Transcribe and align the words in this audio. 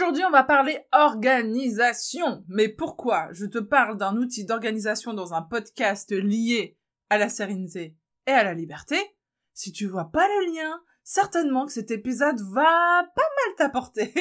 Aujourd'hui, 0.00 0.24
on 0.24 0.30
va 0.30 0.44
parler 0.44 0.78
organisation. 0.92 2.44
Mais 2.46 2.68
pourquoi 2.68 3.30
je 3.32 3.46
te 3.46 3.58
parle 3.58 3.98
d'un 3.98 4.16
outil 4.16 4.44
d'organisation 4.44 5.12
dans 5.12 5.34
un 5.34 5.42
podcast 5.42 6.12
lié 6.12 6.78
à 7.10 7.18
la 7.18 7.28
sérénité 7.28 7.96
et 8.28 8.30
à 8.30 8.44
la 8.44 8.54
liberté? 8.54 8.96
Si 9.54 9.72
tu 9.72 9.88
vois 9.88 10.12
pas 10.12 10.28
le 10.28 10.54
lien, 10.54 10.80
certainement 11.02 11.66
que 11.66 11.72
cet 11.72 11.90
épisode 11.90 12.40
va 12.52 13.10
pas 13.12 13.22
mal 13.22 13.56
t'apporter. 13.56 14.14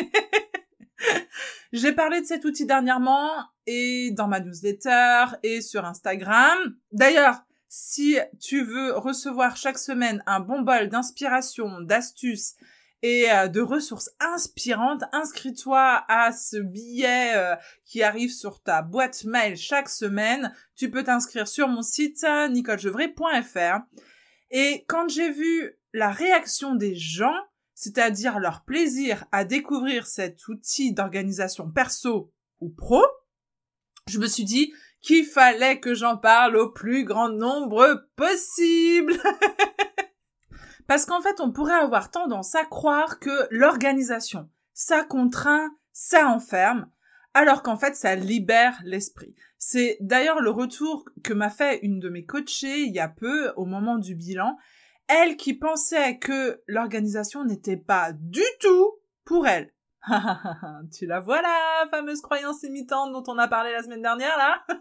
J'ai 1.73 1.93
parlé 1.93 2.21
de 2.21 2.25
cet 2.25 2.43
outil 2.43 2.65
dernièrement 2.65 3.29
et 3.67 4.09
dans 4.09 4.27
ma 4.27 4.39
newsletter 4.39 5.25
et 5.43 5.61
sur 5.61 5.85
Instagram. 5.85 6.57
D'ailleurs, 6.91 7.43
si 7.67 8.17
tu 8.41 8.63
veux 8.63 8.93
recevoir 8.93 9.57
chaque 9.57 9.77
semaine 9.77 10.23
un 10.25 10.39
bon 10.39 10.61
bol 10.61 10.89
d'inspiration, 10.89 11.81
d'astuces 11.81 12.55
et 13.03 13.31
euh, 13.31 13.47
de 13.47 13.61
ressources 13.61 14.09
inspirantes, 14.19 15.03
inscris-toi 15.11 16.03
à 16.07 16.31
ce 16.31 16.57
billet 16.57 17.35
euh, 17.35 17.55
qui 17.85 18.01
arrive 18.03 18.31
sur 18.31 18.61
ta 18.61 18.81
boîte 18.81 19.23
mail 19.25 19.55
chaque 19.55 19.89
semaine. 19.89 20.53
Tu 20.75 20.89
peux 20.89 21.03
t'inscrire 21.03 21.47
sur 21.47 21.67
mon 21.67 21.81
site 21.81 22.25
nicolejevray.fr. 22.49 23.79
Et 24.49 24.85
quand 24.87 25.09
j'ai 25.09 25.31
vu 25.31 25.77
la 25.93 26.11
réaction 26.11 26.75
des 26.75 26.95
gens, 26.95 27.35
c'est-à-dire 27.73 28.39
leur 28.39 28.63
plaisir 28.63 29.25
à 29.31 29.45
découvrir 29.45 30.07
cet 30.07 30.47
outil 30.47 30.93
d'organisation 30.93 31.69
perso 31.69 32.31
ou 32.59 32.69
pro, 32.69 33.03
je 34.07 34.19
me 34.19 34.27
suis 34.27 34.45
dit 34.45 34.73
qu'il 35.01 35.25
fallait 35.25 35.79
que 35.79 35.93
j'en 35.93 36.17
parle 36.17 36.57
au 36.57 36.71
plus 36.71 37.03
grand 37.03 37.29
nombre 37.29 38.07
possible. 38.15 39.13
Parce 40.87 41.05
qu'en 41.05 41.21
fait, 41.21 41.39
on 41.41 41.51
pourrait 41.51 41.73
avoir 41.73 42.11
tendance 42.11 42.55
à 42.55 42.63
croire 42.63 43.19
que 43.19 43.47
l'organisation, 43.51 44.49
ça 44.73 45.03
contraint, 45.03 45.69
ça 45.91 46.27
enferme, 46.27 46.89
alors 47.33 47.61
qu'en 47.61 47.77
fait, 47.77 47.95
ça 47.95 48.15
libère 48.15 48.79
l'esprit. 48.83 49.35
C'est 49.57 49.97
d'ailleurs 49.99 50.39
le 50.39 50.49
retour 50.49 51.05
que 51.23 51.33
m'a 51.33 51.49
fait 51.49 51.79
une 51.81 51.99
de 51.99 52.09
mes 52.09 52.25
coachées 52.25 52.81
il 52.81 52.93
y 52.93 52.99
a 52.99 53.09
peu, 53.09 53.51
au 53.57 53.65
moment 53.65 53.97
du 53.97 54.15
bilan, 54.15 54.57
elle 55.07 55.37
qui 55.37 55.53
pensait 55.53 56.17
que 56.17 56.61
l'organisation 56.67 57.43
n'était 57.43 57.77
pas 57.77 58.11
du 58.13 58.43
tout 58.59 58.93
pour 59.25 59.47
elle. 59.47 59.73
tu 60.97 61.05
la 61.05 61.19
vois 61.19 61.41
la 61.41 61.87
fameuse 61.91 62.21
croyance 62.21 62.63
imitante 62.63 63.11
dont 63.11 63.23
on 63.27 63.37
a 63.37 63.47
parlé 63.47 63.71
la 63.71 63.83
semaine 63.83 64.01
dernière 64.01 64.37
là? 64.37 64.63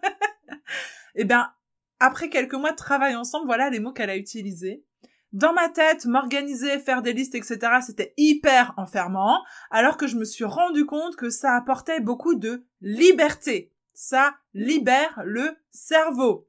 Eh 1.18 1.24
bien, 1.24 1.50
après 1.98 2.28
quelques 2.28 2.54
mois 2.54 2.72
de 2.72 2.76
travail 2.76 3.16
ensemble, 3.16 3.46
voilà 3.46 3.70
les 3.70 3.80
mots 3.80 3.92
qu'elle 3.92 4.10
a 4.10 4.16
utilisés. 4.18 4.84
Dans 5.32 5.52
ma 5.52 5.69
tête, 5.69 6.06
m'organiser, 6.06 6.78
faire 6.78 7.02
des 7.02 7.12
listes, 7.12 7.34
etc., 7.34 7.58
c'était 7.84 8.14
hyper 8.16 8.72
enfermant, 8.77 9.42
alors 9.70 9.96
que 9.96 10.06
je 10.06 10.16
me 10.16 10.24
suis 10.24 10.44
rendu 10.44 10.86
compte 10.86 11.16
que 11.16 11.30
ça 11.30 11.55
apportait 11.56 12.00
beaucoup 12.00 12.34
de 12.36 12.64
liberté. 12.80 13.72
Ça 13.92 14.34
libère 14.54 15.22
le 15.24 15.56
cerveau. 15.70 16.48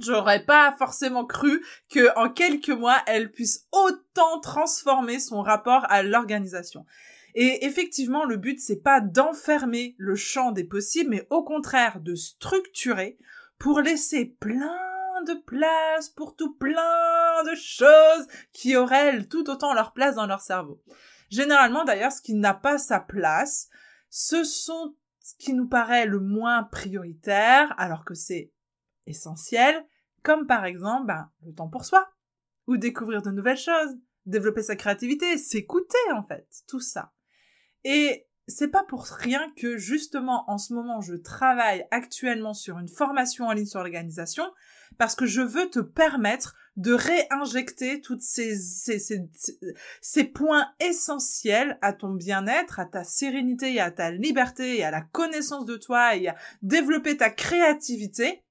J'aurais 0.00 0.44
pas 0.44 0.74
forcément 0.78 1.26
cru 1.26 1.64
que 1.90 2.16
en 2.16 2.30
quelques 2.30 2.70
mois, 2.70 2.98
elle 3.06 3.30
puisse 3.30 3.68
autant 3.70 4.40
transformer 4.40 5.18
son 5.18 5.42
rapport 5.42 5.84
à 5.90 6.02
l'organisation. 6.02 6.86
Et 7.34 7.64
effectivement, 7.66 8.24
le 8.24 8.36
but, 8.36 8.60
c'est 8.60 8.82
pas 8.82 9.00
d'enfermer 9.00 9.94
le 9.98 10.16
champ 10.16 10.52
des 10.52 10.64
possibles, 10.64 11.10
mais 11.10 11.26
au 11.30 11.44
contraire 11.44 12.00
de 12.00 12.14
structurer 12.14 13.18
pour 13.58 13.80
laisser 13.80 14.24
plein 14.24 14.89
de 15.24 15.34
place 15.34 16.08
pour 16.08 16.36
tout 16.36 16.54
plein 16.54 17.44
de 17.44 17.54
choses 17.54 18.26
qui 18.52 18.76
auraient 18.76 19.24
tout 19.24 19.48
autant 19.50 19.74
leur 19.74 19.92
place 19.92 20.14
dans 20.14 20.26
leur 20.26 20.40
cerveau. 20.40 20.82
Généralement, 21.30 21.84
d'ailleurs, 21.84 22.12
ce 22.12 22.22
qui 22.22 22.34
n'a 22.34 22.54
pas 22.54 22.78
sa 22.78 23.00
place, 23.00 23.68
ce 24.08 24.44
sont 24.44 24.96
ce 25.20 25.34
qui 25.36 25.54
nous 25.54 25.68
paraît 25.68 26.06
le 26.06 26.18
moins 26.18 26.64
prioritaire, 26.64 27.72
alors 27.78 28.04
que 28.04 28.14
c'est 28.14 28.52
essentiel, 29.06 29.86
comme 30.22 30.46
par 30.46 30.64
exemple 30.64 31.06
ben, 31.06 31.30
le 31.46 31.54
temps 31.54 31.68
pour 31.68 31.84
soi, 31.84 32.10
ou 32.66 32.76
découvrir 32.76 33.22
de 33.22 33.30
nouvelles 33.30 33.56
choses, 33.56 33.96
développer 34.26 34.62
sa 34.62 34.76
créativité, 34.76 35.38
s'écouter 35.38 35.98
en 36.14 36.22
fait, 36.24 36.46
tout 36.66 36.80
ça. 36.80 37.12
Et 37.84 38.26
c'est 38.46 38.68
pas 38.68 38.82
pour 38.82 39.04
rien 39.04 39.52
que 39.56 39.76
justement 39.76 40.44
en 40.50 40.58
ce 40.58 40.74
moment 40.74 41.00
je 41.00 41.14
travaille 41.14 41.86
actuellement 41.90 42.54
sur 42.54 42.78
une 42.78 42.88
formation 42.88 43.46
en 43.46 43.52
ligne 43.52 43.66
sur 43.66 43.80
l'organisation 43.80 44.44
parce 44.98 45.14
que 45.14 45.26
je 45.26 45.40
veux 45.40 45.70
te 45.70 45.78
permettre 45.78 46.56
de 46.76 46.92
réinjecter 46.92 48.00
toutes 48.00 48.22
ces, 48.22 48.56
ces, 48.56 48.98
ces, 48.98 49.28
ces 50.00 50.24
points 50.24 50.68
essentiels 50.80 51.78
à 51.82 51.92
ton 51.92 52.10
bien-être, 52.14 52.80
à 52.80 52.86
ta 52.86 53.04
sérénité 53.04 53.80
à 53.80 53.90
ta 53.90 54.10
liberté 54.10 54.82
à 54.84 54.90
la 54.90 55.02
connaissance 55.02 55.64
de 55.64 55.76
toi 55.76 56.16
et 56.16 56.28
à 56.28 56.36
développer 56.62 57.16
ta 57.16 57.30
créativité 57.30 58.42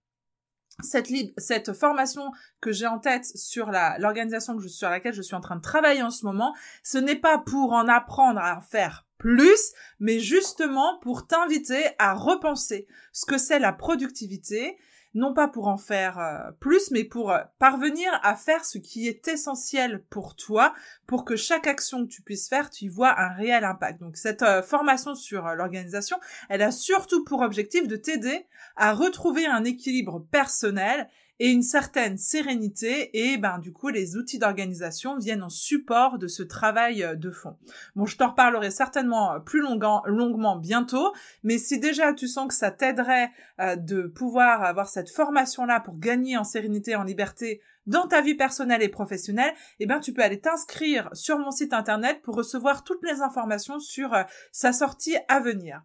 cette, 0.81 1.73
formation 1.73 2.31
que 2.61 2.71
j'ai 2.71 2.87
en 2.87 2.99
tête 2.99 3.25
sur 3.25 3.71
l'organisation 3.99 4.57
sur 4.59 4.89
laquelle 4.89 5.13
je 5.13 5.21
suis 5.21 5.35
en 5.35 5.41
train 5.41 5.55
de 5.55 5.61
travailler 5.61 6.01
en 6.01 6.11
ce 6.11 6.25
moment, 6.25 6.55
ce 6.83 6.97
n'est 6.97 7.15
pas 7.15 7.37
pour 7.37 7.73
en 7.73 7.87
apprendre 7.87 8.39
à 8.39 8.57
en 8.57 8.61
faire 8.61 9.05
plus, 9.17 9.73
mais 9.99 10.19
justement 10.19 10.97
pour 10.99 11.27
t'inviter 11.27 11.83
à 11.99 12.13
repenser 12.13 12.87
ce 13.11 13.25
que 13.25 13.37
c'est 13.37 13.59
la 13.59 13.73
productivité, 13.73 14.77
non 15.13 15.33
pas 15.33 15.47
pour 15.47 15.67
en 15.67 15.77
faire 15.77 16.19
euh, 16.19 16.51
plus, 16.59 16.91
mais 16.91 17.03
pour 17.03 17.31
euh, 17.31 17.39
parvenir 17.57 18.11
à 18.23 18.35
faire 18.35 18.65
ce 18.65 18.77
qui 18.77 19.07
est 19.07 19.27
essentiel 19.27 20.03
pour 20.09 20.35
toi, 20.35 20.73
pour 21.07 21.25
que 21.25 21.35
chaque 21.35 21.67
action 21.67 22.05
que 22.05 22.11
tu 22.11 22.21
puisses 22.21 22.47
faire, 22.47 22.69
tu 22.69 22.85
y 22.85 22.87
vois 22.87 23.19
un 23.19 23.29
réel 23.29 23.63
impact. 23.63 23.99
Donc 23.99 24.17
cette 24.17 24.43
euh, 24.43 24.61
formation 24.61 25.15
sur 25.15 25.43
l'organisation, 25.55 26.17
elle 26.49 26.61
a 26.61 26.71
surtout 26.71 27.23
pour 27.23 27.41
objectif 27.41 27.87
de 27.87 27.95
t'aider 27.95 28.45
à 28.75 28.93
retrouver 28.93 29.45
un 29.45 29.63
équilibre 29.63 30.25
personnel 30.31 31.09
et 31.39 31.49
une 31.49 31.63
certaine 31.63 32.17
sérénité 32.17 33.09
et 33.31 33.37
ben 33.37 33.59
du 33.59 33.71
coup 33.71 33.89
les 33.89 34.17
outils 34.17 34.39
d'organisation 34.39 35.17
viennent 35.17 35.43
en 35.43 35.49
support 35.49 36.17
de 36.17 36.27
ce 36.27 36.43
travail 36.43 37.03
euh, 37.03 37.15
de 37.15 37.31
fond. 37.31 37.57
Bon, 37.95 38.05
je 38.05 38.17
t'en 38.17 38.29
reparlerai 38.29 38.71
certainement 38.71 39.33
euh, 39.33 39.39
plus 39.39 39.61
longuement 39.61 40.55
bientôt, 40.57 41.13
mais 41.43 41.57
si 41.57 41.79
déjà 41.79 42.13
tu 42.13 42.27
sens 42.27 42.47
que 42.47 42.53
ça 42.53 42.71
t'aiderait 42.71 43.31
euh, 43.59 43.75
de 43.75 44.03
pouvoir 44.03 44.63
avoir 44.63 44.89
cette 44.89 45.09
formation 45.09 45.65
là 45.65 45.79
pour 45.79 45.97
gagner 45.97 46.37
en 46.37 46.43
sérénité, 46.43 46.95
en 46.95 47.03
liberté 47.03 47.61
dans 47.85 48.07
ta 48.07 48.21
vie 48.21 48.35
personnelle 48.35 48.83
et 48.83 48.89
professionnelle, 48.89 49.53
eh 49.79 49.85
ben 49.85 49.99
tu 49.99 50.13
peux 50.13 50.21
aller 50.21 50.39
t'inscrire 50.39 51.09
sur 51.13 51.39
mon 51.39 51.51
site 51.51 51.73
internet 51.73 52.21
pour 52.21 52.35
recevoir 52.35 52.83
toutes 52.83 53.03
les 53.03 53.21
informations 53.21 53.79
sur 53.79 54.15
sa 54.51 54.73
sortie 54.73 55.15
à 55.27 55.39
venir. 55.39 55.81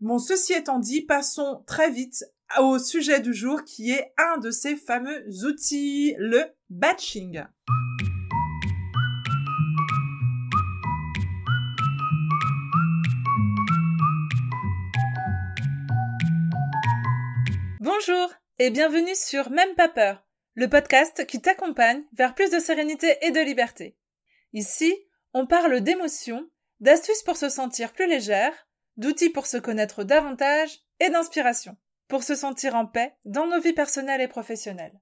Bon, 0.00 0.18
ceci 0.18 0.52
étant 0.52 0.78
dit, 0.78 1.02
passons 1.02 1.62
très 1.66 1.90
vite 1.90 2.24
au 2.58 2.78
sujet 2.78 3.20
du 3.20 3.32
jour 3.32 3.64
qui 3.64 3.92
est 3.92 4.12
un 4.18 4.38
de 4.38 4.50
ces 4.50 4.76
fameux 4.76 5.24
outils, 5.44 6.14
le 6.18 6.44
batching. 6.68 7.44
Bonjour 17.80 18.32
et 18.58 18.70
bienvenue 18.70 19.14
sur 19.14 19.50
Même 19.50 19.74
pas 19.74 19.88
peur, 19.88 20.26
le 20.54 20.68
podcast 20.68 21.26
qui 21.26 21.40
t'accompagne 21.40 22.02
vers 22.12 22.34
plus 22.34 22.50
de 22.50 22.58
sérénité 22.58 23.16
et 23.22 23.30
de 23.30 23.40
liberté. 23.40 23.96
Ici, 24.52 24.94
on 25.32 25.46
parle 25.46 25.80
d'émotions, 25.80 26.48
d'astuces 26.80 27.22
pour 27.22 27.36
se 27.36 27.48
sentir 27.48 27.92
plus 27.92 28.08
légère, 28.08 28.52
d'outils 28.96 29.30
pour 29.30 29.46
se 29.46 29.56
connaître 29.56 30.02
davantage 30.02 30.80
et 30.98 31.10
d'inspiration 31.10 31.76
pour 32.10 32.24
se 32.24 32.34
sentir 32.34 32.74
en 32.74 32.86
paix 32.86 33.14
dans 33.24 33.46
nos 33.46 33.60
vies 33.60 33.72
personnelles 33.72 34.20
et 34.20 34.28
professionnelles. 34.28 35.00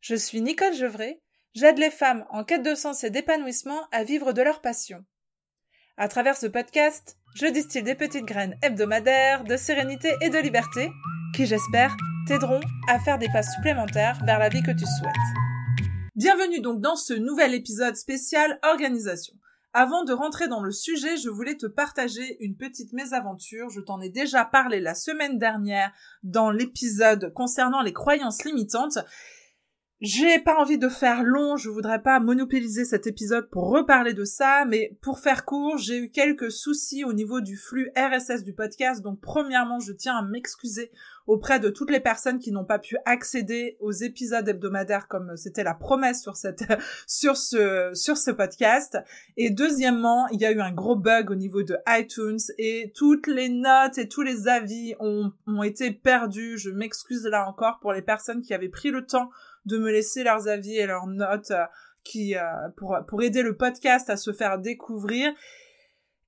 Je 0.00 0.14
suis 0.14 0.40
Nicole 0.42 0.74
Gevray, 0.74 1.20
j'aide 1.54 1.78
les 1.78 1.90
femmes 1.90 2.24
en 2.30 2.44
quête 2.44 2.62
de 2.62 2.74
sens 2.76 3.02
et 3.02 3.10
d'épanouissement 3.10 3.88
à 3.90 4.04
vivre 4.04 4.32
de 4.32 4.42
leur 4.42 4.60
passion. 4.60 5.04
À 5.96 6.06
travers 6.06 6.36
ce 6.36 6.46
podcast, 6.46 7.16
je 7.34 7.46
distille 7.46 7.82
des 7.82 7.96
petites 7.96 8.26
graines 8.26 8.56
hebdomadaires 8.62 9.42
de 9.42 9.56
sérénité 9.56 10.14
et 10.20 10.28
de 10.28 10.38
liberté 10.38 10.90
qui, 11.34 11.46
j'espère, 11.46 11.96
t'aideront 12.28 12.60
à 12.88 13.00
faire 13.00 13.18
des 13.18 13.28
pas 13.28 13.42
supplémentaires 13.42 14.18
vers 14.24 14.38
la 14.38 14.50
vie 14.50 14.62
que 14.62 14.70
tu 14.70 14.84
souhaites. 14.84 15.14
Bienvenue 16.14 16.60
donc 16.60 16.80
dans 16.80 16.96
ce 16.96 17.14
nouvel 17.14 17.54
épisode 17.54 17.96
spécial 17.96 18.58
organisation. 18.62 19.34
Avant 19.74 20.02
de 20.04 20.14
rentrer 20.14 20.48
dans 20.48 20.62
le 20.62 20.72
sujet, 20.72 21.18
je 21.18 21.28
voulais 21.28 21.56
te 21.56 21.66
partager 21.66 22.42
une 22.42 22.56
petite 22.56 22.94
mésaventure. 22.94 23.68
Je 23.68 23.80
t'en 23.80 24.00
ai 24.00 24.08
déjà 24.08 24.44
parlé 24.44 24.80
la 24.80 24.94
semaine 24.94 25.38
dernière 25.38 25.92
dans 26.22 26.50
l'épisode 26.50 27.32
concernant 27.34 27.82
les 27.82 27.92
croyances 27.92 28.44
limitantes. 28.44 28.98
J'ai 30.00 30.38
pas 30.38 30.54
envie 30.54 30.78
de 30.78 30.88
faire 30.88 31.24
long, 31.24 31.56
je 31.56 31.68
voudrais 31.68 32.00
pas 32.00 32.20
monopoliser 32.20 32.84
cet 32.84 33.08
épisode 33.08 33.50
pour 33.50 33.68
reparler 33.68 34.14
de 34.14 34.24
ça, 34.24 34.64
mais 34.64 34.96
pour 35.02 35.18
faire 35.18 35.44
court, 35.44 35.76
j'ai 35.76 35.98
eu 35.98 36.10
quelques 36.10 36.52
soucis 36.52 37.02
au 37.02 37.12
niveau 37.12 37.40
du 37.40 37.56
flux 37.56 37.90
RSS 37.96 38.44
du 38.44 38.52
podcast, 38.52 39.02
donc 39.02 39.20
premièrement, 39.20 39.80
je 39.80 39.90
tiens 39.90 40.16
à 40.16 40.22
m'excuser 40.22 40.92
auprès 41.26 41.58
de 41.58 41.68
toutes 41.68 41.90
les 41.90 41.98
personnes 41.98 42.38
qui 42.38 42.52
n'ont 42.52 42.64
pas 42.64 42.78
pu 42.78 42.96
accéder 43.06 43.76
aux 43.80 43.90
épisodes 43.90 44.48
hebdomadaires 44.48 45.08
comme 45.08 45.36
c'était 45.36 45.64
la 45.64 45.74
promesse 45.74 46.22
sur 46.22 46.36
cette, 46.36 46.64
sur 47.08 47.36
ce, 47.36 47.90
sur 47.92 48.16
ce 48.16 48.30
podcast. 48.30 48.98
Et 49.36 49.50
deuxièmement, 49.50 50.28
il 50.28 50.40
y 50.40 50.46
a 50.46 50.52
eu 50.52 50.60
un 50.60 50.72
gros 50.72 50.96
bug 50.96 51.30
au 51.30 51.34
niveau 51.34 51.64
de 51.64 51.76
iTunes 51.88 52.38
et 52.56 52.92
toutes 52.94 53.26
les 53.26 53.48
notes 53.48 53.98
et 53.98 54.08
tous 54.08 54.22
les 54.22 54.46
avis 54.46 54.94
ont, 55.00 55.32
ont 55.48 55.62
été 55.64 55.90
perdus. 55.90 56.56
Je 56.56 56.70
m'excuse 56.70 57.24
là 57.24 57.46
encore 57.48 57.80
pour 57.80 57.92
les 57.92 58.02
personnes 58.02 58.40
qui 58.40 58.54
avaient 58.54 58.70
pris 58.70 58.90
le 58.90 59.04
temps 59.04 59.28
de 59.64 59.78
me 59.78 59.90
laisser 59.90 60.22
leurs 60.22 60.48
avis 60.48 60.76
et 60.76 60.86
leurs 60.86 61.06
notes 61.06 61.50
euh, 61.50 61.64
euh, 62.16 62.68
pour 62.76 62.96
pour 63.06 63.22
aider 63.22 63.42
le 63.42 63.56
podcast 63.56 64.08
à 64.10 64.16
se 64.16 64.32
faire 64.32 64.58
découvrir. 64.58 65.32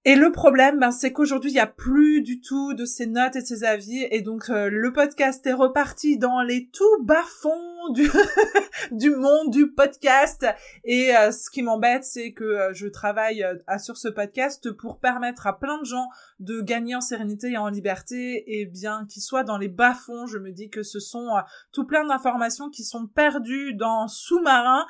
Et 0.06 0.16
le 0.16 0.32
problème, 0.32 0.78
ben, 0.78 0.92
c'est 0.92 1.12
qu'aujourd'hui, 1.12 1.50
il 1.50 1.54
n'y 1.54 1.60
a 1.60 1.66
plus 1.66 2.22
du 2.22 2.40
tout 2.40 2.72
de 2.72 2.86
ces 2.86 3.06
notes 3.06 3.36
et 3.36 3.42
de 3.42 3.46
ces 3.46 3.64
avis, 3.64 4.06
et 4.10 4.22
donc 4.22 4.48
euh, 4.48 4.70
le 4.70 4.92
podcast 4.92 5.46
est 5.46 5.52
reparti 5.52 6.16
dans 6.16 6.40
les 6.40 6.70
tout 6.72 7.04
bas-fonds 7.04 7.79
du, 7.88 8.10
du 8.92 9.10
monde 9.10 9.50
du 9.50 9.72
podcast. 9.72 10.46
Et 10.84 11.16
euh, 11.16 11.32
ce 11.32 11.50
qui 11.50 11.62
m'embête, 11.62 12.04
c'est 12.04 12.32
que 12.32 12.44
euh, 12.44 12.72
je 12.72 12.86
travaille 12.86 13.44
sur 13.78 13.96
ce 13.96 14.08
podcast 14.08 14.70
pour 14.72 14.98
permettre 14.98 15.46
à 15.46 15.58
plein 15.58 15.78
de 15.78 15.84
gens 15.84 16.08
de 16.38 16.60
gagner 16.60 16.94
en 16.94 17.00
sérénité 17.00 17.52
et 17.52 17.56
en 17.56 17.68
liberté, 17.68 18.60
et 18.60 18.66
bien 18.66 19.06
qu'ils 19.06 19.22
soient 19.22 19.44
dans 19.44 19.58
les 19.58 19.68
bas-fonds, 19.68 20.26
je 20.26 20.38
me 20.38 20.52
dis 20.52 20.70
que 20.70 20.82
ce 20.82 21.00
sont 21.00 21.28
tout 21.72 21.86
plein 21.86 22.04
d'informations 22.04 22.70
qui 22.70 22.84
sont 22.84 23.06
perdues 23.06 23.74
dans 23.74 24.08
sous-marins 24.08 24.86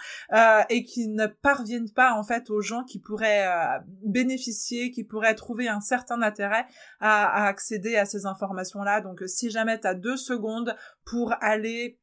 et 0.69 0.85
qui 0.85 1.09
ne 1.09 1.27
parviennent 1.27 1.91
pas 1.91 2.13
en 2.13 2.23
fait 2.23 2.51
aux 2.51 2.61
gens 2.61 2.85
qui 2.85 2.99
pourraient 2.99 3.47
bénéficier, 4.05 4.91
qui 4.91 5.05
pourraient 5.05 5.35
trouver 5.35 5.69
un 5.69 5.81
certain 5.81 6.23
intérêt 6.23 6.67
à, 7.01 7.47
accéder 7.47 7.97
à 7.97 8.05
ces 8.05 8.27
informations-là. 8.27 9.01
Donc 9.01 9.23
si 9.27 9.51
jamais 9.51 9.81
tu 9.81 9.87
as 9.87 9.95
deux 9.95 10.17
secondes 10.17 10.77
pour 11.05 11.35
aller 11.41 11.99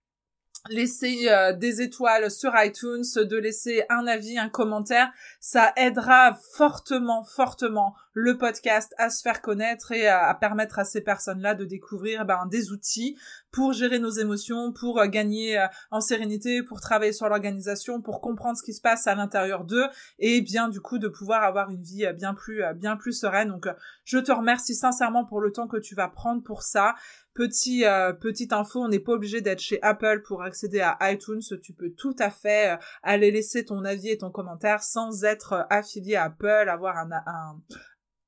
laisser 0.70 1.30
euh, 1.30 1.54
des 1.54 1.82
étoiles 1.82 2.30
sur 2.32 2.52
iTunes, 2.56 3.04
de 3.16 3.38
laisser 3.38 3.84
un 3.90 4.08
avis, 4.08 4.38
un 4.38 4.50
commentaire, 4.50 5.12
ça 5.40 5.74
aidera 5.76 6.38
fortement, 6.56 7.24
fortement 7.24 7.96
le 8.14 8.38
podcast 8.38 8.94
à 8.98 9.10
se 9.10 9.22
faire 9.22 9.42
connaître 9.42 9.92
et 9.92 10.08
à, 10.08 10.34
permettre 10.34 10.80
à 10.80 10.86
ces 10.86 11.02
personnes-là 11.02 11.54
de 11.54 11.66
découvrir 11.66 12.26
ben, 12.26 12.46
des 12.48 12.72
outils 12.72 13.18
pour 13.52 13.74
gérer 13.74 14.00
nos 14.00 14.10
émotions, 14.10 14.74
pour 14.74 15.00
euh, 15.00 15.08
gagner 15.08 15.60
euh, 15.60 15.68
en 15.92 16.02
sérénité, 16.02 16.64
pour 16.64 16.82
travailler 16.82 17.14
sur 17.14 17.30
l'organisation, 17.30 18.02
pour 18.02 18.22
comprendre 18.22 18.58
ce 18.58 18.64
qui 18.64 18.74
se 18.74 18.82
passe 18.82 19.08
à 19.08 19.16
l'intérieur 19.16 19.64
d'eux 19.64 19.88
et 20.20 20.42
bien 20.42 20.70
du 20.70 20.82
coup 20.82 20.98
de 20.98 21.08
pouvoir 21.08 21.44
avoir 21.44 21.70
une 21.70 21.82
vie 21.82 22.06
bien 22.16 22.34
plus 22.34 22.62
bien 22.76 22.98
plus 22.98 23.14
sereine. 23.14 23.50
Donc 23.50 23.68
je 24.04 24.18
te 24.18 24.32
remercie 24.32 24.76
sincèrement 24.76 25.26
pour 25.26 25.42
le 25.42 25.52
temps 25.52 25.68
que 25.68 25.78
tu 25.78 25.96
vas 25.96 26.08
prendre 26.08 26.44
pour 26.44 26.64
ça. 26.64 26.96
Petit, 27.38 27.86
euh, 27.86 28.14
petite 28.14 28.52
info, 28.52 28.82
on 28.82 28.88
n'est 28.88 28.98
pas 28.98 29.12
obligé 29.12 29.42
d'être 29.42 29.60
chez 29.60 29.78
Apple 29.84 30.24
pour 30.26 30.42
accéder 30.42 30.80
à 30.80 30.98
iTunes. 31.12 31.44
Tu 31.62 31.72
peux 31.72 31.92
tout 31.92 32.16
à 32.18 32.32
fait 32.32 32.74
euh, 32.74 32.78
aller 33.04 33.30
laisser 33.30 33.64
ton 33.64 33.86
avis 33.86 34.10
et 34.10 34.18
ton 34.18 34.32
commentaire 34.32 34.82
sans 34.82 35.24
être 35.24 35.54
euh, 35.54 35.64
affilié 35.70 36.16
à 36.16 36.24
Apple, 36.24 36.68
avoir 36.68 36.98
un, 36.98 37.12
un 37.12 37.62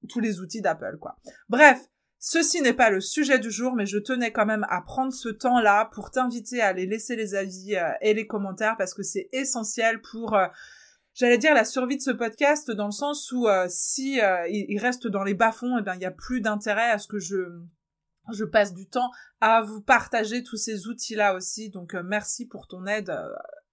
tous 0.09 0.19
les 0.19 0.41
outils 0.41 0.61
d'Apple, 0.61 0.97
quoi. 1.01 1.17
Bref, 1.49 1.81
Ceci 2.19 2.61
n'est 2.61 2.73
pas 2.73 2.89
le 2.89 2.99
sujet 2.99 3.39
du 3.39 3.49
jour, 3.49 3.73
mais 3.75 3.85
je 3.85 3.97
tenais 3.97 4.31
quand 4.31 4.45
même 4.45 4.67
à 4.69 4.81
prendre 4.81 5.13
ce 5.13 5.29
temps-là 5.29 5.89
pour 5.93 6.11
t'inviter 6.11 6.61
à 6.61 6.67
aller 6.67 6.85
laisser 6.85 7.15
les 7.15 7.33
avis 7.33 7.77
et 8.01 8.13
les 8.13 8.27
commentaires 8.27 8.75
parce 8.77 8.93
que 8.93 9.03
c'est 9.03 9.29
essentiel 9.31 10.01
pour, 10.01 10.37
j'allais 11.13 11.37
dire, 11.37 11.53
la 11.53 11.63
survie 11.63 11.95
de 11.95 12.01
ce 12.01 12.11
podcast 12.11 12.71
dans 12.71 12.87
le 12.87 12.91
sens 12.91 13.31
où 13.31 13.47
si 13.69 14.19
il, 14.49 14.79
reste 14.79 15.07
dans 15.07 15.23
les 15.23 15.33
bas-fonds, 15.33 15.77
eh 15.79 15.81
ben 15.81 15.95
il 15.95 16.01
y 16.01 16.05
a 16.05 16.11
plus 16.11 16.41
d'intérêt 16.41 16.91
à 16.91 16.97
ce 16.97 17.07
que 17.07 17.19
je 17.19 17.61
je 18.33 18.45
passe 18.45 18.73
du 18.73 18.87
temps 18.87 19.11
à 19.41 19.61
vous 19.61 19.81
partager 19.81 20.43
tous 20.43 20.57
ces 20.57 20.87
outils-là 20.87 21.35
aussi. 21.35 21.69
Donc 21.69 21.95
euh, 21.95 22.01
merci 22.03 22.47
pour 22.47 22.67
ton 22.67 22.85
aide 22.85 23.09
euh, 23.09 23.29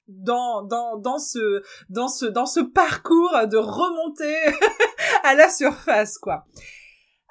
dans 0.08 0.62
dans 0.62 0.97
dans 0.97 1.19
ce 1.19 1.62
dans 1.88 2.08
ce 2.08 2.26
dans 2.26 2.47
ce 2.47 2.61
parcours 2.61 3.32
de 3.50 3.56
remonter 3.56 4.37
à 5.25 5.35
la 5.35 5.49
surface 5.49 6.19
quoi. 6.19 6.47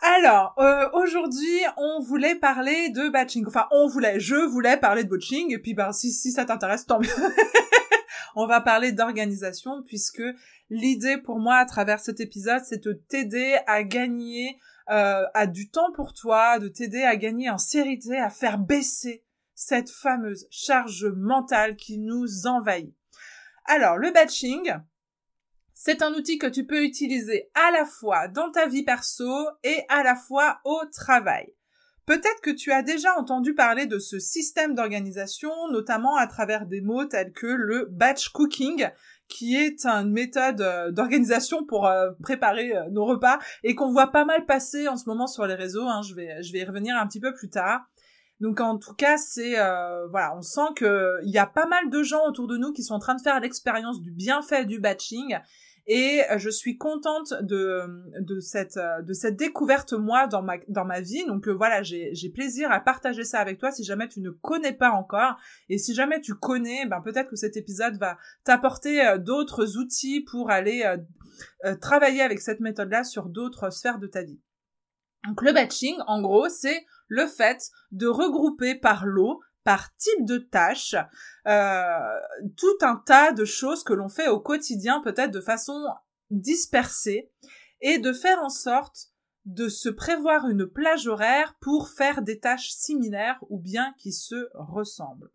Alors, 0.01 0.53
euh, 0.59 0.89
aujourd'hui, 0.93 1.61
on 1.77 2.01
voulait 2.01 2.35
parler 2.35 2.89
de 2.89 3.09
batching. 3.09 3.45
Enfin, 3.47 3.65
on 3.71 3.87
voulait, 3.87 4.19
je 4.19 4.35
voulais 4.35 4.77
parler 4.77 5.03
de 5.03 5.09
batching, 5.09 5.53
et 5.53 5.57
puis 5.57 5.73
ben, 5.73 5.91
si, 5.93 6.11
si 6.11 6.31
ça 6.31 6.45
t'intéresse, 6.45 6.85
tant 6.85 6.99
mieux. 6.99 7.07
on 8.35 8.47
va 8.47 8.61
parler 8.61 8.91
d'organisation, 8.91 9.83
puisque 9.83 10.23
l'idée 10.69 11.17
pour 11.17 11.39
moi 11.39 11.55
à 11.55 11.65
travers 11.65 11.99
cet 11.99 12.19
épisode, 12.19 12.61
c'est 12.65 12.83
de 12.83 12.93
t'aider 12.93 13.57
à 13.67 13.83
gagner 13.83 14.59
euh, 14.89 15.25
a 15.33 15.47
du 15.47 15.69
temps 15.69 15.91
pour 15.93 16.13
toi, 16.13 16.59
de 16.59 16.67
t'aider 16.67 17.01
à 17.01 17.15
gagner 17.15 17.49
en 17.49 17.57
sérénité, 17.57 18.19
à 18.19 18.29
faire 18.29 18.59
baisser 18.59 19.23
cette 19.55 19.89
fameuse 19.89 20.47
charge 20.51 21.05
mentale 21.05 21.75
qui 21.75 21.97
nous 21.97 22.45
envahit. 22.45 22.93
Alors, 23.65 23.97
le 23.97 24.11
batching, 24.11 24.75
c'est 25.73 26.03
un 26.03 26.13
outil 26.13 26.37
que 26.37 26.45
tu 26.45 26.67
peux 26.67 26.83
utiliser 26.83 27.49
à 27.55 27.71
la 27.71 27.85
fois 27.85 28.27
dans 28.27 28.51
ta 28.51 28.67
vie 28.67 28.83
perso 28.83 29.47
et 29.63 29.83
à 29.89 30.03
la 30.03 30.15
fois 30.15 30.59
au 30.65 30.81
travail. 30.91 31.51
Peut-être 32.05 32.41
que 32.43 32.51
tu 32.51 32.71
as 32.71 32.83
déjà 32.83 33.17
entendu 33.17 33.55
parler 33.55 33.87
de 33.87 33.97
ce 33.97 34.19
système 34.19 34.75
d'organisation, 34.75 35.51
notamment 35.71 36.15
à 36.15 36.27
travers 36.27 36.67
des 36.67 36.81
mots 36.81 37.05
tels 37.05 37.33
que 37.33 37.47
le 37.47 37.87
batch 37.89 38.29
cooking, 38.29 38.87
qui 39.27 39.55
est 39.55 39.85
une 39.85 40.11
méthode 40.11 40.61
euh, 40.61 40.91
d'organisation 40.91 41.65
pour 41.65 41.87
euh, 41.87 42.11
préparer 42.21 42.75
euh, 42.75 42.89
nos 42.91 43.05
repas 43.05 43.39
et 43.63 43.73
qu'on 43.73 43.91
voit 43.91 44.11
pas 44.11 44.23
mal 44.23 44.45
passer 44.45 44.87
en 44.87 44.97
ce 44.97 45.09
moment 45.09 45.27
sur 45.27 45.47
les 45.47 45.55
réseaux. 45.55 45.87
Hein, 45.87 46.01
je 46.03 46.13
vais 46.13 46.43
je 46.43 46.53
vais 46.53 46.59
y 46.59 46.63
revenir 46.63 46.95
un 46.95 47.07
petit 47.07 47.19
peu 47.19 47.33
plus 47.33 47.49
tard. 47.49 47.81
Donc 48.39 48.59
en 48.59 48.77
tout 48.77 48.93
cas, 48.93 49.17
c'est 49.17 49.53
voilà, 50.11 50.35
on 50.37 50.41
sent 50.41 50.73
que 50.75 51.19
il 51.23 51.31
y 51.31 51.37
a 51.37 51.45
pas 51.45 51.67
mal 51.67 51.89
de 51.89 52.03
gens 52.03 52.27
autour 52.27 52.47
de 52.47 52.57
nous 52.57 52.73
qui 52.73 52.83
sont 52.83 52.93
en 52.93 52.99
train 52.99 53.15
de 53.15 53.21
faire 53.21 53.39
l'expérience 53.39 54.01
du 54.01 54.11
bienfait 54.11 54.65
du 54.65 54.81
batching 54.81 55.37
et 55.87 56.23
euh, 56.31 56.39
je 56.39 56.49
suis 56.49 56.77
contente 56.77 57.27
cette, 58.39 58.77
euh, 58.77 59.01
de 59.03 59.13
cette 59.13 59.35
découverte, 59.35 59.93
moi, 59.93 60.27
dans 60.27 60.41
ma, 60.41 61.01
vie. 61.01 61.25
Donc 61.25 61.47
euh, 61.47 61.51
voilà, 61.51 61.83
j'ai 61.83 62.29
plaisir 62.33 62.71
à 62.71 62.79
partager 62.79 63.23
ça 63.23 63.39
avec 63.39 63.59
toi 63.59 63.71
si 63.71 63.83
jamais 63.83 64.07
tu 64.07 64.19
ne 64.19 64.31
connais 64.31 64.73
pas 64.73 64.91
encore. 64.91 65.37
Et 65.69 65.77
si 65.77 65.93
jamais 65.93 66.21
tu 66.21 66.33
connais, 66.33 66.85
ben 66.87 67.01
peut-être 67.01 67.29
que 67.29 67.35
cet 67.35 67.55
épisode 67.55 67.97
va 67.99 68.17
t'apporter 68.43 69.17
d'autres 69.19 69.77
outils 69.77 70.21
pour 70.21 70.49
aller 70.49 70.83
travailler 71.81 72.21
avec 72.21 72.39
cette 72.39 72.59
méthode-là 72.59 73.03
sur 73.03 73.29
d'autres 73.29 73.69
sphères 73.69 73.99
de 73.99 74.07
ta 74.07 74.23
vie. 74.23 74.39
Donc 75.27 75.41
le 75.41 75.53
batching, 75.53 75.95
en 76.07 76.21
gros, 76.21 76.49
c'est 76.49 76.85
le 77.07 77.27
fait 77.27 77.69
de 77.91 78.07
regrouper 78.07 78.75
par 78.75 79.05
lot 79.05 79.41
par 79.65 79.93
type 79.97 80.25
de 80.25 80.37
tâche, 80.37 80.95
euh, 81.47 82.19
tout 82.55 82.77
un 82.81 82.95
tas 82.95 83.33
de 83.33 83.43
choses 83.43 83.83
que 83.83 83.93
l'on 83.93 84.09
fait 84.09 84.29
au 84.29 84.39
quotidien, 84.39 85.01
peut-être 85.01 85.31
de 85.31 85.41
façon 85.41 85.83
dispersée, 86.29 87.31
et 87.81 87.97
de 87.97 88.13
faire 88.13 88.41
en 88.41 88.49
sorte 88.49 89.09
de 89.45 89.67
se 89.67 89.89
prévoir 89.89 90.47
une 90.47 90.67
plage 90.67 91.07
horaire 91.07 91.55
pour 91.61 91.89
faire 91.89 92.21
des 92.21 92.39
tâches 92.39 92.69
similaires 92.71 93.43
ou 93.49 93.59
bien 93.59 93.93
qui 93.97 94.13
se 94.13 94.49
ressemblent. 94.53 95.31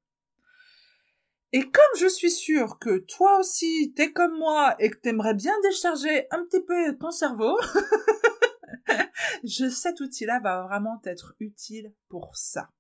Et 1.53 1.63
comme 1.63 1.99
je 1.99 2.07
suis 2.07 2.31
sûre 2.31 2.79
que 2.79 2.99
toi 2.99 3.39
aussi 3.41 3.93
t'es 3.97 4.13
comme 4.13 4.39
moi 4.39 4.77
et 4.79 4.91
que 4.91 4.99
t'aimerais 4.99 5.35
bien 5.35 5.55
décharger 5.63 6.27
un 6.31 6.45
petit 6.45 6.63
peu 6.63 6.97
ton 6.99 7.11
cerveau, 7.11 7.59
je, 9.45 9.69
cet 9.69 10.01
outil-là 10.01 10.39
va 10.41 10.63
vraiment 10.63 11.01
être 11.05 11.35
utile 11.41 11.93
pour 12.09 12.37
ça. 12.37 12.71